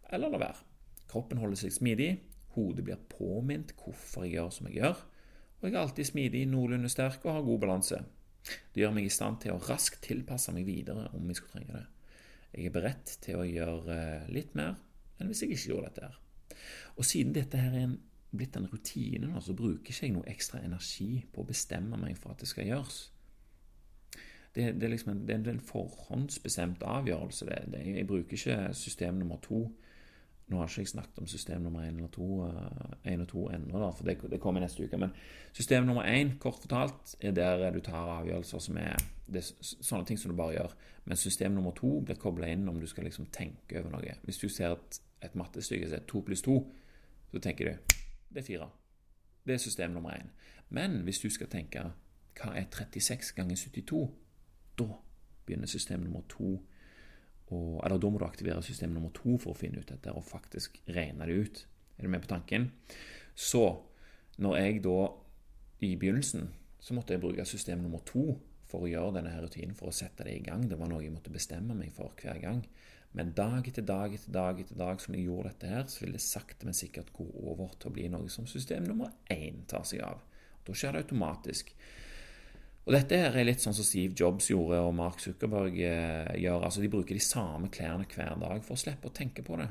eller 0.10 0.34
la 0.34 0.42
være. 0.42 0.66
Kroppen 1.10 1.42
holder 1.42 1.62
seg 1.62 1.74
smidig, 1.74 2.12
hodet 2.56 2.86
blir 2.86 3.02
påminnet 3.12 3.76
hvorfor 3.78 4.26
jeg 4.26 4.38
gjør 4.38 4.50
som 4.54 4.70
jeg 4.70 4.80
gjør, 4.82 5.04
og 5.60 5.68
jeg 5.68 5.76
er 5.76 5.82
alltid 5.82 6.08
smidig, 6.08 6.46
noenlunde 6.48 6.90
sterk 6.92 7.26
og 7.26 7.34
har 7.36 7.48
god 7.48 7.60
balanse. 7.60 8.00
Det 8.74 8.82
gjør 8.82 8.94
meg 8.96 9.10
i 9.10 9.14
stand 9.14 9.42
til 9.44 9.56
å 9.56 9.62
raskt 9.68 10.02
tilpasse 10.06 10.54
meg 10.56 10.68
videre 10.68 11.10
om 11.18 11.28
jeg 11.28 11.40
skulle 11.40 11.58
trenge 11.58 11.76
det. 11.76 11.86
Jeg 12.54 12.70
er 12.70 12.74
beredt 12.74 13.18
til 13.22 13.38
å 13.38 13.46
gjøre 13.46 13.96
eh, 13.96 14.30
litt 14.34 14.56
mer 14.58 14.78
enn 15.20 15.30
hvis 15.30 15.44
jeg 15.44 15.54
ikke 15.54 15.74
gjorde 15.74 15.90
dette 15.90 16.08
her. 16.08 16.20
Og 16.96 17.06
siden 17.06 17.36
dette 17.36 17.60
her 17.60 17.76
er 17.76 17.86
en, 17.90 17.98
blitt 18.32 18.56
en 18.58 18.70
rutine, 18.72 19.34
så 19.44 19.56
bruker 19.58 19.92
ikke 19.92 20.08
jeg 20.08 20.16
noe 20.16 20.32
ekstra 20.32 20.62
energi 20.64 21.26
på 21.34 21.44
å 21.44 21.50
bestemme 21.50 22.00
meg 22.00 22.18
for 22.18 22.34
at 22.34 22.42
det 22.44 22.50
skal 22.50 22.70
gjøres. 22.70 23.02
Det, 24.56 24.64
det, 24.80 24.88
er, 24.88 24.92
liksom 24.96 25.12
en, 25.14 25.22
det 25.28 25.36
er, 25.36 25.52
en, 25.52 25.62
forhåndsbestemt 25.62 26.82
avgjørelse. 26.88 27.46
Det, 27.46 27.84
jeg 27.86 28.08
bruker 28.10 28.40
ikke 28.40 28.58
system 28.74 29.20
nummer 29.22 29.38
to. 29.46 29.68
Nå 30.50 30.58
har 30.58 30.70
ikke 30.70 30.82
jeg 30.82 30.90
snakket 30.90 31.20
om 31.22 31.28
system 31.30 31.62
nummer 31.62 31.84
én 31.86 31.98
eller 31.98 32.10
to, 32.10 32.28
én 33.06 33.14
eh, 33.14 33.22
og 33.22 33.28
to 33.30 33.44
ennå, 33.54 33.92
for 33.94 34.06
det, 34.06 34.40
kommer 34.42 34.62
neste 34.62 34.84
uke. 34.84 34.98
Men 34.98 35.12
system 35.54 35.86
nummer 35.86 36.04
én, 36.04 36.38
kort 36.40 36.58
fortalt, 36.62 37.16
er 37.22 37.32
der 37.32 37.72
du 37.72 37.80
tar 37.80 38.10
avgjørelser 38.18 38.60
som 38.60 38.78
er, 38.78 38.96
det 39.28 39.44
er 39.44 39.52
sånne 39.62 40.06
ting 40.06 40.18
som 40.20 40.32
du 40.32 40.38
bare 40.38 40.56
gjør. 40.56 40.74
Men 41.06 41.18
system 41.18 41.52
nummer 41.52 41.72
to 41.78 42.00
blir 42.02 42.18
kobla 42.18 42.50
inn 42.50 42.70
om 42.70 42.80
du 42.82 42.88
skal 42.88 43.06
liksom 43.06 43.30
tenke 43.34 43.80
over 43.80 43.94
noe. 43.94 44.16
Hvis 44.26 44.42
du 44.42 44.50
ser 44.50 44.74
et, 44.74 45.02
et 45.22 45.36
mattestykke 45.38 45.88
som 45.88 46.00
er 46.00 46.08
to 46.10 46.24
pluss 46.26 46.42
to, 46.42 46.58
så 47.32 47.40
tenker 47.40 47.70
du 47.70 47.96
det 48.34 48.42
er 48.42 48.46
fire. 48.46 48.70
Det 49.46 49.54
er 49.54 49.62
system 49.62 49.92
nummer 49.92 50.18
én. 50.18 50.34
Men 50.70 51.02
hvis 51.06 51.20
du 51.20 51.30
skal 51.30 51.48
tenke 51.48 51.92
hva 52.40 52.56
er 52.56 52.66
36 52.72 53.36
ganger 53.36 53.56
72? 53.56 54.10
Da 54.80 54.90
begynner 55.46 55.68
system 55.68 56.00
nummer 56.00 56.22
to 56.30 56.58
og, 57.50 57.80
Eller 57.86 57.98
da 57.98 58.10
må 58.10 58.20
du 58.22 58.26
aktivere 58.28 58.62
system 58.66 58.94
nummer 58.94 59.14
to 59.16 59.38
for 59.42 59.54
å 59.54 59.58
finne 59.58 59.82
ut 59.82 59.90
dette 59.90 60.14
og 60.14 60.26
faktisk 60.26 60.78
regne 60.88 61.26
det 61.26 61.38
ut. 61.38 61.66
Er 61.98 62.06
du 62.06 62.12
med 62.14 62.22
på 62.22 62.32
tanken? 62.32 62.70
Så 63.36 63.64
når 64.40 64.58
jeg 64.60 64.84
da 64.86 65.00
i 65.84 65.96
begynnelsen 66.00 66.50
så 66.80 66.96
måtte 66.96 67.16
jeg 67.16 67.24
bruke 67.24 67.46
system 67.48 67.82
nummer 67.84 68.04
to 68.08 68.38
for 68.70 68.86
å 68.86 68.90
gjøre 68.90 69.16
denne 69.18 69.34
her 69.34 69.44
rutinen, 69.44 69.76
for 69.76 69.90
å 69.90 69.96
sette 69.96 70.24
det 70.28 70.36
i 70.38 70.44
gang. 70.46 70.68
Det 70.70 70.78
var 70.80 70.92
noe 70.92 71.02
jeg 71.02 71.12
måtte 71.12 71.34
bestemme 71.34 71.76
meg 71.76 71.92
for 71.96 72.14
hver 72.22 72.38
gang. 72.42 72.62
Men 73.18 73.32
dag 73.34 73.66
etter 73.66 73.86
dag 73.86 74.14
etter 74.14 74.34
dag 74.34 74.60
etter 74.62 74.78
dag 74.78 75.02
som 75.02 75.16
jeg 75.18 75.26
gjorde 75.26 75.50
dette 75.50 75.72
her, 75.72 75.88
så 75.90 76.04
vil 76.04 76.14
det 76.14 76.22
sakte, 76.22 76.68
men 76.68 76.78
sikkert 76.78 77.10
gå 77.16 77.26
over 77.50 77.74
til 77.80 77.90
å 77.90 77.96
bli 77.96 78.06
noe 78.14 78.30
som 78.30 78.46
system 78.48 78.86
nummer 78.86 79.16
én 79.34 79.64
tar 79.70 79.88
seg 79.90 80.04
av. 80.06 80.22
Da 80.68 80.76
skjer 80.78 80.94
det 80.94 81.08
automatisk. 81.08 81.74
Og 82.88 82.96
Dette 82.96 83.20
her 83.22 83.36
er 83.38 83.46
litt 83.46 83.62
sånn 83.62 83.76
som 83.76 83.86
Steve 83.86 84.16
Jobs 84.18 84.50
gjorde 84.50 84.80
og 84.82 84.96
Mark 84.98 85.20
Zuckerberg 85.22 85.76
eh, 85.86 86.32
gjør. 86.42 86.64
altså 86.66 86.82
De 86.82 86.92
bruker 86.92 87.18
de 87.18 87.24
samme 87.24 87.70
klærne 87.74 88.08
hver 88.10 88.40
dag 88.42 88.64
for 88.66 88.78
å 88.78 88.82
slippe 88.82 89.12
å 89.12 89.16
tenke 89.16 89.46
på 89.46 89.60
det. 89.62 89.68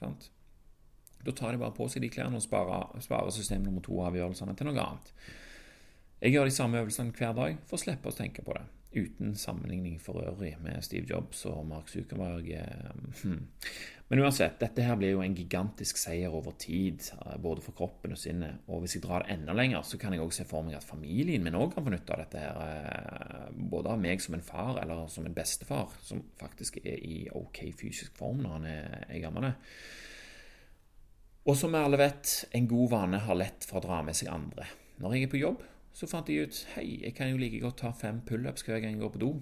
Sant? 0.00 0.30
Da 1.24 1.32
tar 1.32 1.54
de 1.54 1.60
bare 1.62 1.76
på 1.76 1.86
seg 1.88 2.04
de 2.04 2.10
klærne 2.12 2.40
og 2.40 2.44
sparer, 2.44 2.90
sparer 3.04 3.32
system 3.32 3.64
nummer 3.64 3.84
to-avgjørelsene 3.84 4.56
til 4.58 4.68
noe 4.68 4.82
annet. 4.82 5.12
Jeg 6.24 6.34
gjør 6.34 6.48
de 6.48 6.56
samme 6.56 6.80
øvelsene 6.80 7.14
hver 7.16 7.36
dag 7.36 7.60
for 7.68 7.78
å 7.78 7.84
slippe 7.84 8.10
å 8.10 8.16
tenke 8.16 8.44
på 8.44 8.56
det 8.56 8.64
uten 8.96 9.34
sammenligning 9.38 9.98
for 10.02 10.22
øvrig 10.22 10.54
med 10.62 10.82
Steve 10.84 11.06
Jobs 11.10 11.44
og 11.50 11.66
Mark 11.66 11.88
Zuckerberg. 11.88 12.50
Eh, 12.50 13.22
hmm. 13.22 13.46
Men 14.08 14.20
uansett, 14.20 14.58
dette 14.60 14.84
her 14.84 14.98
blir 15.00 15.14
jo 15.14 15.22
en 15.24 15.34
gigantisk 15.36 15.98
seier 15.98 16.34
over 16.34 16.54
tid, 16.60 17.02
eh, 17.14 17.36
både 17.42 17.64
for 17.64 17.76
kroppen 17.76 18.14
og 18.14 18.20
sinnet. 18.20 18.62
Og 18.68 18.84
hvis 18.84 18.96
jeg 18.98 19.04
drar 19.06 19.24
det 19.24 19.34
enda 19.34 19.56
lenger, 19.56 19.82
så 19.82 19.98
kan 19.98 20.12
jeg 20.12 20.22
også 20.22 20.42
se 20.42 20.48
for 20.50 20.66
meg 20.66 20.78
at 20.78 20.86
familien 20.86 21.44
min 21.44 21.58
òg 21.58 21.74
kan 21.74 21.86
få 21.86 21.94
nytte 21.94 22.14
av 22.14 22.24
dette 22.24 22.44
her. 22.44 22.62
Eh, 22.68 23.50
både 23.74 23.92
av 23.94 24.00
meg 24.00 24.22
som 24.22 24.38
en 24.38 24.44
far 24.44 24.80
eller 24.82 25.06
som 25.08 25.26
en 25.26 25.34
bestefar, 25.34 25.92
som 26.02 26.22
faktisk 26.40 26.78
er 26.84 26.98
i 27.02 27.28
ok 27.32 27.66
fysisk 27.72 28.16
form 28.16 28.44
når 28.44 28.58
han 28.58 28.66
er 28.70 29.22
gammel. 29.22 29.52
Og 31.44 31.56
som 31.60 31.74
vi 31.74 31.80
alle 31.84 32.00
vet, 32.00 32.38
en 32.56 32.68
god 32.68 32.90
vane 32.90 33.18
har 33.20 33.36
lett 33.36 33.66
for 33.68 33.80
å 33.80 33.84
dra 33.84 34.00
med 34.04 34.16
seg 34.16 34.30
andre. 34.32 34.64
Når 35.02 35.16
jeg 35.16 35.26
er 35.26 35.32
på 35.32 35.40
jobb, 35.42 35.64
så 35.94 36.08
fant 36.10 36.28
jeg 36.30 36.48
ut 36.48 36.60
hei, 36.74 36.86
jeg 37.04 37.14
kan 37.14 37.30
jo 37.30 37.38
like 37.38 37.60
godt 37.62 37.78
ta 37.84 37.92
fem 37.94 38.20
pullups 38.26 38.66
hver 38.66 38.80
gang 38.82 38.96
jeg 38.96 39.02
går 39.04 39.12
på 39.14 39.22
do. 39.22 39.32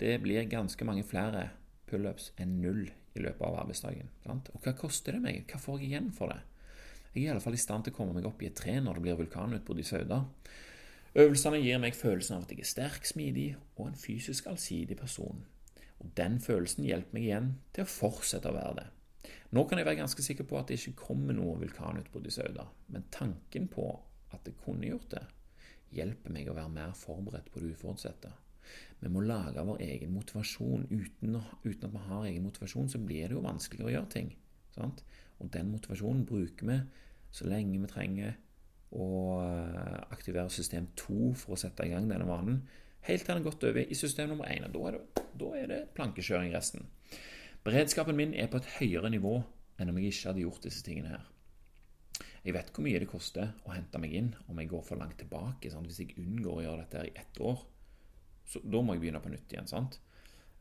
Det 0.00 0.14
blir 0.24 0.48
ganske 0.48 0.88
mange 0.88 1.04
flere 1.04 1.50
pullups 1.88 2.30
enn 2.40 2.58
null 2.62 2.86
i 2.88 3.22
løpet 3.22 3.44
av 3.44 3.58
arbeidsdagen. 3.62 4.08
Sant? 4.24 4.48
Og 4.54 4.64
hva 4.64 4.72
koster 4.76 5.16
det 5.16 5.22
meg? 5.24 5.44
Hva 5.50 5.60
får 5.60 5.82
jeg 5.82 5.90
igjen 5.90 6.08
for 6.16 6.32
det? 6.32 6.40
Jeg 7.12 7.22
er 7.22 7.28
i 7.28 7.32
alle 7.32 7.44
fall 7.44 7.56
i 7.56 7.60
stand 7.60 7.86
til 7.86 7.94
å 7.94 7.96
komme 7.96 8.16
meg 8.16 8.28
opp 8.28 8.42
i 8.44 8.48
et 8.48 8.56
tre 8.56 8.74
når 8.80 8.98
det 8.98 9.04
blir 9.04 9.20
vulkanutbrudd 9.20 9.80
i 9.80 9.86
Sauda. 9.88 10.22
Øvelsene 11.16 11.62
gir 11.62 11.78
meg 11.80 11.96
følelsen 11.96 12.36
av 12.36 12.44
at 12.44 12.50
jeg 12.52 12.64
er 12.64 12.68
sterk, 12.68 13.06
smidig 13.08 13.46
og 13.78 13.86
en 13.88 14.00
fysisk 14.00 14.50
allsidig 14.50 14.98
person. 15.00 15.44
Og 16.04 16.10
den 16.16 16.36
følelsen 16.44 16.84
hjelper 16.84 17.16
meg 17.16 17.28
igjen 17.28 17.54
til 17.76 17.86
å 17.86 17.92
fortsette 17.92 18.52
å 18.52 18.56
være 18.56 18.74
det. 18.82 18.88
Nå 19.56 19.64
kan 19.64 19.80
jeg 19.80 19.88
være 19.88 20.02
ganske 20.02 20.24
sikker 20.24 20.44
på 20.48 20.58
at 20.60 20.68
det 20.68 20.76
ikke 20.80 21.06
kommer 21.06 21.36
noe 21.36 21.56
vulkanutbrudd 21.62 22.28
i 22.28 22.34
Sauda, 22.34 22.66
men 22.92 23.08
tanken 23.14 23.68
på 23.72 23.88
at 24.34 24.44
det 24.44 24.58
kunne 24.60 24.90
gjort 24.90 25.08
det, 25.14 25.22
hjelper 25.94 26.34
meg 26.34 26.48
å 26.50 26.56
være 26.56 26.72
mer 26.72 26.96
forberedt 26.98 27.52
på 27.52 27.62
det 27.62 27.74
uforutsette. 27.74 28.32
Vi 29.00 29.10
må 29.12 29.22
lage 29.22 29.62
vår 29.62 29.82
egen 29.86 30.14
motivasjon. 30.16 30.88
Uten, 30.90 31.36
uten, 31.64 31.86
at 31.86 31.92
vi 31.92 32.04
har 32.08 32.26
egen 32.30 32.46
motivasjon, 32.48 32.88
så 32.90 33.00
blir 33.02 33.28
det 33.28 33.36
jo 33.36 33.44
vanskeligere 33.44 33.90
å 33.90 33.94
gjøre 33.98 34.12
ting. 34.14 34.32
Sant? 34.74 35.04
Og 35.38 35.52
den 35.52 35.70
motivasjonen 35.70 36.24
bruker 36.26 36.70
vi 36.70 36.80
så 37.36 37.48
lenge 37.50 37.78
vi 37.82 37.90
trenger 37.90 38.36
å 38.96 39.06
eh, 39.42 40.00
aktivere 40.14 40.50
system 40.52 40.88
2 40.96 41.32
for 41.36 41.56
å 41.56 41.60
sette 41.60 41.84
i 41.84 41.92
gang 41.92 42.08
denne 42.08 42.28
vanen, 42.28 42.62
helt 43.06 43.22
til 43.22 43.34
den 43.34 43.42
har 43.42 43.50
gått 43.50 43.66
over 43.68 43.82
i 43.82 43.98
system 43.98 44.32
nummer 44.32 44.48
1. 44.50 44.68
Og 44.68 44.76
da 44.76 44.88
er, 44.88 44.96
det, 44.96 45.24
da 45.42 45.50
er 45.60 45.72
det 45.72 45.80
plankekjøring 45.98 46.54
resten. 46.54 46.86
Beredskapen 47.66 48.16
min 48.16 48.34
er 48.34 48.48
på 48.50 48.60
et 48.60 48.70
høyere 48.78 49.10
nivå 49.12 49.40
enn 49.76 49.90
om 49.92 49.98
jeg 50.00 50.14
ikke 50.14 50.30
hadde 50.30 50.44
gjort 50.46 50.66
disse 50.66 50.84
tingene 50.86 51.12
her. 51.16 51.26
Jeg 52.46 52.54
vet 52.54 52.68
hvor 52.70 52.84
mye 52.86 52.98
det 53.02 53.08
koster 53.10 53.48
å 53.66 53.72
hente 53.74 53.98
meg 53.98 54.12
inn 54.14 54.28
om 54.46 54.58
jeg 54.62 54.70
går 54.70 54.84
for 54.86 55.00
langt 55.00 55.18
tilbake. 55.18 55.70
Sant? 55.72 55.88
Hvis 55.90 55.98
jeg 56.04 56.14
unngår 56.22 56.60
å 56.60 56.62
gjøre 56.62 56.84
dette 56.84 57.08
i 57.08 57.16
ett 57.18 57.40
år, 57.42 57.64
så 58.46 58.62
da 58.62 58.82
må 58.82 58.94
jeg 58.94 59.02
begynne 59.02 59.22
på 59.24 59.32
nytt 59.32 59.50
igjen. 59.50 59.66
sant? 59.66 59.98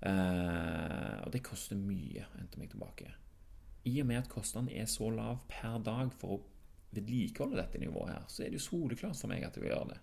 Eh, 0.01 1.19
og 1.21 1.29
det 1.33 1.43
koster 1.45 1.77
mye 1.77 2.25
å 2.25 2.39
hente 2.39 2.59
meg 2.61 2.73
tilbake. 2.73 3.11
I 3.85 3.99
og 4.01 4.09
med 4.09 4.23
at 4.23 4.31
kostnaden 4.31 4.71
er 4.73 4.89
så 4.89 5.11
lav 5.13 5.43
per 5.51 5.77
dag 5.85 6.09
for 6.17 6.39
å 6.39 6.41
vedlikeholde 6.95 7.59
dette 7.59 7.81
nivået 7.81 8.15
her, 8.15 8.25
så 8.31 8.43
er 8.43 8.49
det 8.49 8.59
jo 8.59 8.65
soleklart 8.65 9.19
for 9.19 9.29
meg 9.29 9.45
at 9.45 9.57
jeg 9.57 9.65
vil 9.65 9.73
gjøre 9.75 9.93
det. 9.93 10.01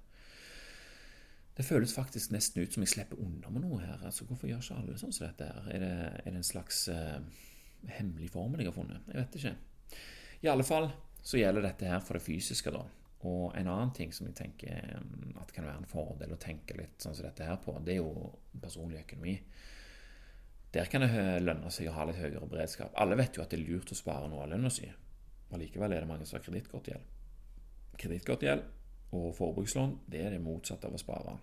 Det 1.57 1.67
føles 1.67 1.93
faktisk 1.93 2.33
nesten 2.33 2.63
ut 2.63 2.73
som 2.73 2.85
jeg 2.85 2.95
slipper 2.95 3.21
unna 3.21 3.51
med 3.53 3.67
noe 3.67 3.83
her. 3.83 3.99
Altså, 4.07 4.25
Hvorfor 4.29 4.49
gjør 4.49 4.63
ikke 4.63 4.79
alle 4.81 5.01
sånn 5.01 5.13
som 5.13 5.27
dette? 5.27 5.51
her? 5.51 5.67
Er 5.75 5.83
det, 5.83 5.95
er 6.23 6.31
det 6.31 6.39
en 6.41 6.47
slags 6.49 6.87
eh, 6.89 7.19
hemmelig 7.99 8.31
formel 8.33 8.63
jeg 8.63 8.71
har 8.71 8.79
funnet? 8.79 9.11
Jeg 9.11 9.19
vet 9.19 9.41
ikke. 9.41 9.57
I 10.43 10.51
alle 10.51 10.65
fall, 10.67 10.89
så 11.23 11.39
gjelder 11.39 11.69
dette 11.69 11.89
her 11.89 12.03
for 12.03 12.19
det 12.19 12.25
fysiske, 12.25 12.73
da. 12.75 12.83
Og 13.31 13.53
en 13.55 13.69
annen 13.71 13.93
ting 13.95 14.11
som 14.15 14.27
jeg 14.27 14.35
tenker 14.41 14.97
um, 14.99 15.37
at 15.39 15.53
kan 15.55 15.67
være 15.69 15.85
en 15.85 15.91
fordel 15.91 16.35
å 16.35 16.41
tenke 16.43 16.75
litt 16.79 16.99
sånn 17.03 17.15
som 17.15 17.29
dette 17.29 17.47
her 17.47 17.61
på, 17.63 17.77
det 17.87 17.95
er 17.95 18.01
jo 18.01 18.33
personlig 18.63 19.05
økonomi. 19.05 19.37
Der 20.73 20.89
kan 20.91 21.05
det 21.05 21.39
lønne 21.45 21.71
seg 21.71 21.91
å 21.91 21.95
ha 21.95 22.09
litt 22.09 22.19
høyere 22.19 22.49
beredskap. 22.49 22.95
Alle 22.99 23.19
vet 23.21 23.37
jo 23.37 23.45
at 23.45 23.53
det 23.53 23.61
er 23.61 23.67
lurt 23.69 23.93
å 23.93 23.99
spare 23.99 24.31
noe 24.33 24.43
av 24.47 24.51
lønna 24.55 24.73
si. 24.73 24.89
Allikevel 25.53 25.95
er 25.95 26.03
det 26.03 26.09
mange 26.09 26.27
som 26.27 26.39
har 26.39 26.45
kredittkortgjeld. 26.47 27.09
Kredittkortgjeld 28.01 28.69
og 29.13 29.33
forbrukslån 29.37 29.99
det 30.11 30.23
er 30.25 30.35
det 30.35 30.43
motsatte 30.43 30.89
av 30.89 30.97
å 30.97 31.01
spare. 31.01 31.37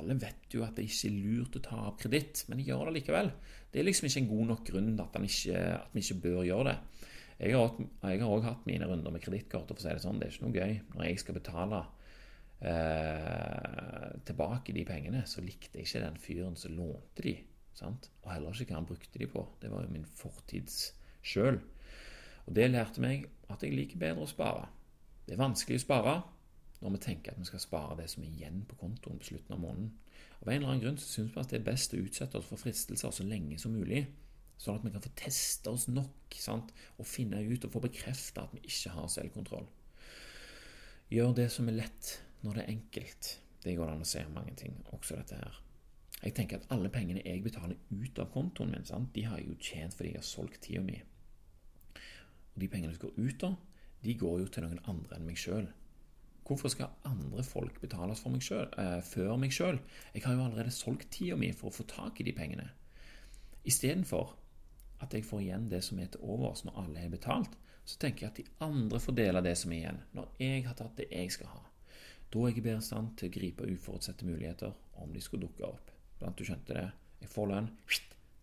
Alle 0.00 0.16
vet 0.16 0.54
jo 0.54 0.62
at 0.64 0.78
det 0.78 0.86
ikke 0.86 1.10
er 1.10 1.16
lurt 1.26 1.56
å 1.58 1.64
ta 1.64 1.80
opp 1.90 1.98
kreditt, 2.00 2.44
men 2.48 2.60
de 2.60 2.68
gjør 2.70 2.88
det 2.88 3.00
likevel. 3.00 3.32
Det 3.68 3.82
er 3.82 3.88
liksom 3.88 4.06
ikke 4.08 4.22
en 4.22 4.30
god 4.30 4.46
nok 4.54 4.62
grunn 4.70 4.92
at, 5.02 5.18
ikke, 5.26 5.64
at 5.74 5.96
vi 5.96 6.04
ikke 6.06 6.22
bør 6.22 6.44
gjøre 6.46 6.70
det. 6.70 7.08
Jeg 7.40 7.56
har 7.56 8.26
òg 8.28 8.44
hatt 8.44 8.66
mine 8.68 8.84
runder 8.88 9.14
med 9.14 9.22
kredittkort, 9.24 9.70
for 9.70 9.80
å 9.80 9.82
si 9.82 9.88
det 9.88 10.02
sånn. 10.04 10.18
Det 10.20 10.28
er 10.28 10.34
ikke 10.34 10.46
noe 10.46 10.58
gøy. 10.58 10.74
Når 10.92 11.06
jeg 11.06 11.20
skal 11.22 11.36
betale 11.38 11.78
eh, 12.60 14.08
tilbake 14.28 14.74
de 14.76 14.84
pengene, 14.88 15.22
så 15.28 15.44
likte 15.44 15.80
jeg 15.80 15.88
ikke 15.88 16.02
den 16.04 16.18
fyren 16.20 16.58
som 16.60 16.76
lånte 16.76 17.24
de. 17.24 17.38
Sant? 17.80 18.10
Og 18.24 18.32
heller 18.34 18.52
ikke 18.52 18.74
hva 18.74 18.82
han 18.82 18.90
brukte 18.90 19.22
de 19.22 19.30
på. 19.30 19.46
Det 19.62 19.70
var 19.72 19.86
jo 19.86 19.94
min 19.94 20.04
fortids 20.18 20.90
sjøl. 21.24 21.62
Og 22.44 22.52
det 22.56 22.68
lærte 22.70 23.00
meg 23.00 23.24
at 23.48 23.64
jeg 23.64 23.76
liker 23.76 24.00
bedre 24.00 24.26
å 24.26 24.30
spare. 24.30 24.68
Det 25.24 25.36
er 25.36 25.40
vanskelig 25.40 25.80
å 25.80 25.86
spare 25.86 26.14
når 26.80 26.94
vi 26.94 27.02
tenker 27.04 27.32
at 27.32 27.40
vi 27.40 27.48
skal 27.48 27.60
spare 27.62 27.96
det 27.98 28.08
som 28.10 28.24
er 28.24 28.32
igjen 28.32 28.62
på 28.68 28.76
kontoen 28.80 29.20
på 29.20 29.30
slutten 29.30 29.56
av 29.56 29.60
måneden. 29.60 29.90
Av 30.40 30.48
en 30.48 30.56
eller 30.56 30.70
annen 30.70 30.82
grunn 30.84 31.00
så 31.00 31.08
syns 31.08 31.34
vi 31.34 31.40
at 31.42 31.52
det 31.52 31.60
er 31.60 31.66
best 31.66 31.94
å 31.94 32.00
utsette 32.00 32.40
oss 32.40 32.48
for 32.48 32.60
fristelser 32.60 33.12
så 33.12 33.26
lenge 33.28 33.58
som 33.60 33.74
mulig. 33.76 34.06
Sånn 34.60 34.76
at 34.76 34.84
vi 34.84 34.92
kan 34.92 35.04
få 35.04 35.12
teste 35.16 35.72
oss 35.72 35.86
nok 35.88 36.36
sant? 36.36 36.74
og 37.00 37.08
finne 37.08 37.40
ut 37.40 37.64
og 37.64 37.72
få 37.72 37.80
bekrefta 37.86 38.44
at 38.44 38.52
vi 38.52 38.60
ikke 38.68 38.92
har 38.92 39.08
selvkontroll. 39.08 39.68
Gjør 41.10 41.32
det 41.38 41.48
som 41.52 41.70
er 41.70 41.78
lett 41.80 42.10
når 42.44 42.58
det 42.58 42.64
er 42.64 42.74
enkelt. 42.74 43.30
Det 43.64 43.76
går 43.76 43.92
an 43.92 44.04
å 44.04 44.08
se 44.08 44.22
mange 44.32 44.54
ting, 44.56 44.76
også 44.92 45.16
dette 45.16 45.40
her. 45.40 45.56
Jeg 46.20 46.34
tenker 46.36 46.60
at 46.60 46.68
alle 46.74 46.90
pengene 46.92 47.22
jeg 47.24 47.42
betaler 47.44 47.78
ut 47.88 48.20
av 48.20 48.28
kontoen 48.34 48.74
min, 48.74 48.84
sant? 48.84 49.08
de 49.14 49.24
har 49.24 49.40
jeg 49.40 49.48
jo 49.48 49.56
tjent 49.56 49.96
fordi 49.96 50.12
jeg 50.12 50.20
har 50.20 50.28
solgt 50.28 50.60
tida 50.66 50.84
mi. 50.84 50.98
Og 51.96 52.60
de 52.60 52.68
pengene 52.68 52.92
som 52.92 53.06
går 53.06 53.16
ut, 53.16 53.40
da, 53.40 53.54
de 54.04 54.16
går 54.20 54.42
jo 54.42 54.50
til 54.52 54.66
noen 54.66 54.82
andre 54.92 55.16
enn 55.16 55.28
meg 55.28 55.40
sjøl. 55.40 55.70
Hvorfor 56.44 56.72
skal 56.72 56.92
andre 57.06 57.44
folk 57.46 57.78
betales 57.80 58.20
for 58.20 58.34
meg 58.34 58.44
selv, 58.44 58.74
eh, 58.76 59.00
før 59.06 59.36
meg 59.40 59.54
sjøl? 59.54 59.80
Jeg 60.12 60.24
har 60.26 60.36
jo 60.36 60.44
allerede 60.44 60.74
solgt 60.74 61.08
tida 61.14 61.38
mi 61.38 61.52
for 61.56 61.70
å 61.70 61.76
få 61.78 61.86
tak 61.88 62.20
i 62.20 62.26
de 62.26 62.34
pengene. 62.36 62.68
Istedenfor 63.64 64.34
at 65.00 65.14
jeg 65.16 65.24
får 65.26 65.42
igjen 65.44 65.68
det 65.72 65.82
som 65.84 65.98
er 66.00 66.10
til 66.12 66.24
overs 66.34 66.64
når 66.66 66.78
alle 66.82 67.04
er 67.04 67.12
betalt, 67.12 67.56
så 67.84 67.98
tenker 67.98 68.26
jeg 68.26 68.30
at 68.30 68.40
de 68.40 68.66
andre 68.66 69.00
får 69.00 69.16
dele 69.18 69.42
det 69.44 69.56
som 69.58 69.72
er 69.72 69.80
igjen, 69.80 70.00
når 70.14 70.28
jeg 70.38 70.66
har 70.66 70.76
tatt 70.78 70.98
det 71.00 71.08
jeg 71.10 71.32
skal 71.34 71.50
ha. 71.54 71.62
Da 72.30 72.44
er 72.44 72.52
jeg 72.52 72.62
bedre 72.62 72.82
i 72.82 72.86
stand 72.86 73.14
til 73.18 73.30
å 73.30 73.34
gripe 73.34 73.66
uforutsette 73.66 74.28
muligheter 74.28 74.76
om 75.02 75.10
de 75.14 75.22
skulle 75.24 75.48
dukke 75.48 75.66
opp. 75.66 75.90
Blant 76.20 76.38
du 76.38 76.44
skjønte 76.46 76.76
det. 76.76 76.86
Jeg 77.24 77.32
får 77.32 77.50
lønn, 77.50 77.72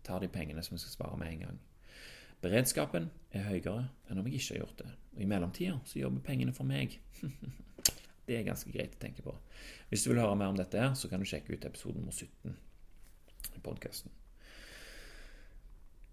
tar 0.04 0.20
de 0.20 0.28
pengene 0.32 0.62
som 0.64 0.76
jeg 0.76 0.84
skal 0.84 0.96
spare 0.98 1.20
med 1.20 1.32
en 1.32 1.46
gang. 1.46 1.62
Beredskapen 2.42 3.08
er 3.34 3.48
høyere 3.48 3.88
enn 4.10 4.20
om 4.20 4.28
jeg 4.28 4.38
ikke 4.38 4.54
har 4.54 4.60
gjort 4.62 4.82
det. 4.82 4.92
Og 5.16 5.24
i 5.24 5.30
mellomtida 5.30 5.78
så 5.88 6.02
jobber 6.02 6.26
pengene 6.26 6.54
for 6.54 6.68
meg. 6.68 7.00
Det 8.28 8.36
er 8.36 8.44
ganske 8.44 8.68
greit 8.68 8.92
å 8.92 9.00
tenke 9.00 9.24
på. 9.24 9.32
Hvis 9.88 10.04
du 10.04 10.10
vil 10.10 10.20
høre 10.20 10.36
mer 10.36 10.52
om 10.52 10.58
dette, 10.58 10.76
her, 10.76 10.92
så 10.92 11.08
kan 11.08 11.22
du 11.22 11.28
sjekke 11.28 11.56
ut 11.56 11.64
episode 11.64 11.96
nummer 11.96 12.12
17 12.12 12.52
i 13.56 13.62
podkasten. 13.64 14.17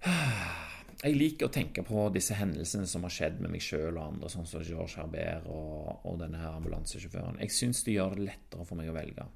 Jeg 0.06 1.18
liker 1.18 1.50
å 1.50 1.54
tenke 1.54 1.84
på 1.86 2.08
disse 2.14 2.38
hendelsene 2.38 2.88
som 2.90 3.04
har 3.06 3.14
skjedd 3.14 3.42
med 3.42 3.52
meg 3.54 3.64
sjøl 3.64 3.98
og 3.98 4.04
andre, 4.04 4.30
sånn 4.32 4.48
som 4.50 4.64
George 4.66 5.00
Herbert 5.00 5.50
og, 5.52 6.06
og 6.06 6.22
denne 6.22 6.40
her 6.42 6.56
ambulansesjåføren. 6.58 7.42
Jeg 7.44 7.54
syns 7.54 7.84
det 7.86 7.98
gjør 7.98 8.16
det 8.16 8.30
lettere 8.30 8.66
for 8.66 8.80
meg 8.80 8.90
å 8.90 8.96
velge. 8.96 9.28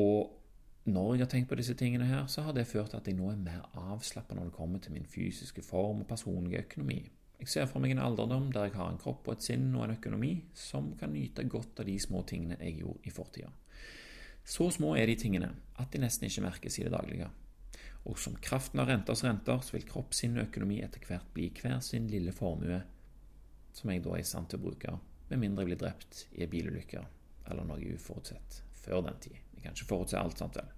Og 0.00 0.88
når 0.88 1.10
jeg 1.14 1.24
har 1.24 1.30
tenkt 1.32 1.50
på 1.50 1.58
disse 1.58 1.76
tingene 1.80 2.08
her, 2.08 2.24
så 2.28 2.44
har 2.44 2.56
det 2.56 2.66
ført 2.68 2.92
til 2.92 3.00
at 3.00 3.06
jeg 3.08 3.16
nå 3.16 3.30
er 3.32 3.40
mer 3.40 3.66
avslappa 3.80 4.36
når 4.36 4.50
det 4.50 4.56
kommer 4.56 4.82
til 4.84 4.96
min 4.96 5.06
fysiske 5.08 5.64
form 5.64 6.02
og 6.04 6.10
personlige 6.10 6.64
økonomi. 6.66 7.00
Jeg 7.40 7.50
ser 7.50 7.68
for 7.68 7.82
meg 7.82 7.94
en 7.94 8.02
alderdom 8.04 8.50
der 8.54 8.68
jeg 8.68 8.76
har 8.76 8.90
en 8.92 9.00
kropp 9.00 9.26
og 9.28 9.36
et 9.36 9.46
sinn 9.46 9.70
og 9.74 9.86
en 9.86 9.96
økonomi 9.96 10.34
som 10.56 10.92
kan 11.00 11.12
nyte 11.12 11.44
godt 11.50 11.80
av 11.82 11.88
de 11.88 11.96
små 12.00 12.22
tingene 12.28 12.60
jeg 12.60 12.82
gjorde 12.82 13.08
i 13.08 13.12
fortida. 13.12 13.50
Så 14.44 14.68
små 14.76 14.92
er 14.96 15.08
de 15.08 15.16
tingene 15.18 15.50
at 15.80 15.90
de 15.92 16.00
nesten 16.04 16.28
ikke 16.28 16.44
merkes 16.44 16.78
i 16.78 16.84
det 16.86 16.92
daglige. 16.92 17.30
Og 18.04 18.18
som 18.20 18.36
kraften 18.36 18.82
av 18.82 18.90
renters 18.90 19.24
renter, 19.24 19.60
så 19.64 19.76
vil 19.76 19.86
kropp, 19.88 20.12
sin 20.14 20.36
økonomi 20.40 20.82
etter 20.84 21.04
hvert 21.08 21.30
bli 21.32 21.48
hver 21.56 21.80
sin 21.84 22.08
lille 22.12 22.34
formue, 22.36 22.82
som 23.74 23.90
jeg 23.90 24.04
da 24.04 24.12
er 24.14 24.22
i 24.22 24.28
stand 24.28 24.50
til 24.50 24.60
å 24.60 24.66
bruke, 24.66 24.98
med 25.30 25.40
mindre 25.40 25.64
jeg 25.64 25.70
blir 25.72 25.80
drept 25.80 26.26
i 26.36 26.44
en 26.44 26.52
bilulykke 26.52 27.04
eller 27.50 27.66
noe 27.68 27.94
uforutsett 27.96 28.60
før 28.84 29.06
den 29.08 29.16
tid. 29.24 29.40
Jeg 29.56 29.64
kan 29.64 29.76
ikke 29.76 29.88
forutse 29.88 30.20
alt, 30.20 30.38
sant 30.38 30.60
vel. 30.60 30.68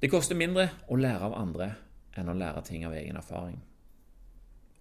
Det 0.00 0.10
koster 0.12 0.38
mindre 0.38 0.68
å 0.90 0.98
lære 0.98 1.26
av 1.26 1.36
andre 1.38 1.72
enn 2.14 2.30
å 2.30 2.36
lære 2.38 2.62
ting 2.68 2.86
av 2.86 2.94
egen 2.94 3.18
erfaring 3.18 3.58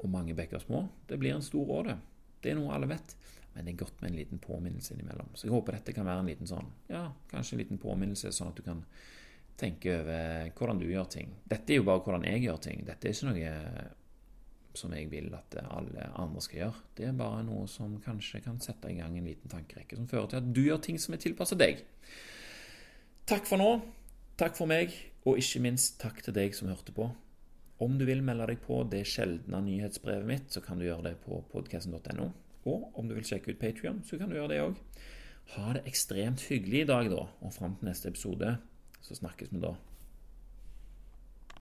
og 0.04 0.12
mange 0.12 0.36
bekker 0.38 0.62
små. 0.62 0.84
Det 1.08 1.18
blir 1.18 1.34
en 1.36 1.46
stor 1.46 1.66
råde. 1.66 1.96
Det 2.44 2.52
er 2.52 2.60
noe 2.60 2.74
alle 2.76 2.90
vet, 2.92 3.16
men 3.54 3.66
det 3.66 3.74
er 3.74 3.82
godt 3.86 4.02
med 4.02 4.12
en 4.12 4.18
liten 4.20 4.42
påminnelse 4.44 4.94
innimellom. 4.94 5.32
Så 5.34 5.48
jeg 5.48 5.54
håper 5.56 5.78
dette 5.78 5.96
kan 5.96 6.08
være 6.08 6.26
en 6.26 6.32
liten 6.32 6.50
sånn, 6.50 6.70
ja, 6.92 7.06
kanskje 7.32 7.56
en 7.56 7.64
liten 7.64 7.82
påminnelse, 7.82 8.34
sånn 8.36 8.52
at 8.52 8.60
du 8.60 8.66
kan 8.66 8.84
tenke 9.60 9.98
over 10.00 10.50
hvordan 10.58 10.80
du 10.82 10.88
gjør 10.90 11.10
ting. 11.14 11.34
Dette 11.50 11.74
er 11.74 11.82
jo 11.82 11.88
bare 11.88 12.02
hvordan 12.06 12.26
jeg 12.28 12.46
gjør 12.46 12.62
ting. 12.64 12.86
Dette 12.88 13.10
er 13.10 13.16
ikke 13.16 13.30
noe 13.30 13.52
som 14.78 14.94
jeg 14.98 15.10
vil 15.12 15.30
at 15.38 15.58
alle 15.62 16.08
andre 16.18 16.42
skal 16.42 16.64
gjøre. 16.64 16.84
Det 16.98 17.08
er 17.08 17.18
bare 17.18 17.44
noe 17.46 17.68
som 17.70 17.96
kanskje 18.02 18.42
kan 18.46 18.60
sette 18.64 18.90
i 18.90 18.98
gang 18.98 19.18
en 19.18 19.28
liten 19.30 19.52
tankerekke 19.52 19.98
som 20.00 20.08
fører 20.10 20.32
til 20.32 20.42
at 20.42 20.54
du 20.56 20.64
gjør 20.66 20.82
ting 20.82 20.98
som 21.02 21.14
er 21.14 21.22
tilpasset 21.22 21.62
deg. 21.62 21.84
Takk 23.30 23.46
for 23.48 23.62
nå. 23.62 23.70
Takk 24.40 24.58
for 24.58 24.68
meg, 24.68 24.96
og 25.30 25.38
ikke 25.38 25.62
minst 25.62 26.00
takk 26.02 26.24
til 26.26 26.34
deg 26.36 26.56
som 26.58 26.72
hørte 26.72 26.96
på. 26.96 27.06
Om 27.84 28.00
du 28.00 28.06
vil 28.10 28.24
melde 28.26 28.48
deg 28.50 28.64
på 28.66 28.80
det 28.90 29.04
sjeldne 29.10 29.60
nyhetsbrevet 29.62 30.26
mitt, 30.26 30.50
så 30.50 30.64
kan 30.66 30.80
du 30.80 30.88
gjøre 30.88 31.12
det 31.12 31.18
på 31.22 31.44
podkasten.no. 31.52 32.32
Og 32.66 32.98
om 32.98 33.10
du 33.10 33.14
vil 33.14 33.28
sjekke 33.28 33.54
ut 33.54 33.62
Patrion, 33.62 34.02
så 34.08 34.18
kan 34.18 34.32
du 34.32 34.40
gjøre 34.40 34.54
det 34.56 34.62
òg. 34.64 34.80
Ha 35.54 35.76
det 35.78 35.84
ekstremt 35.90 36.42
hyggelig 36.50 36.86
i 36.86 36.90
dag, 36.90 37.10
da, 37.12 37.28
og 37.44 37.54
fram 37.54 37.76
til 37.78 37.92
neste 37.92 38.10
episode 38.10 38.56
så 39.04 39.16
snakkes 39.16 39.52
vi 39.52 39.60
da. 39.64 39.76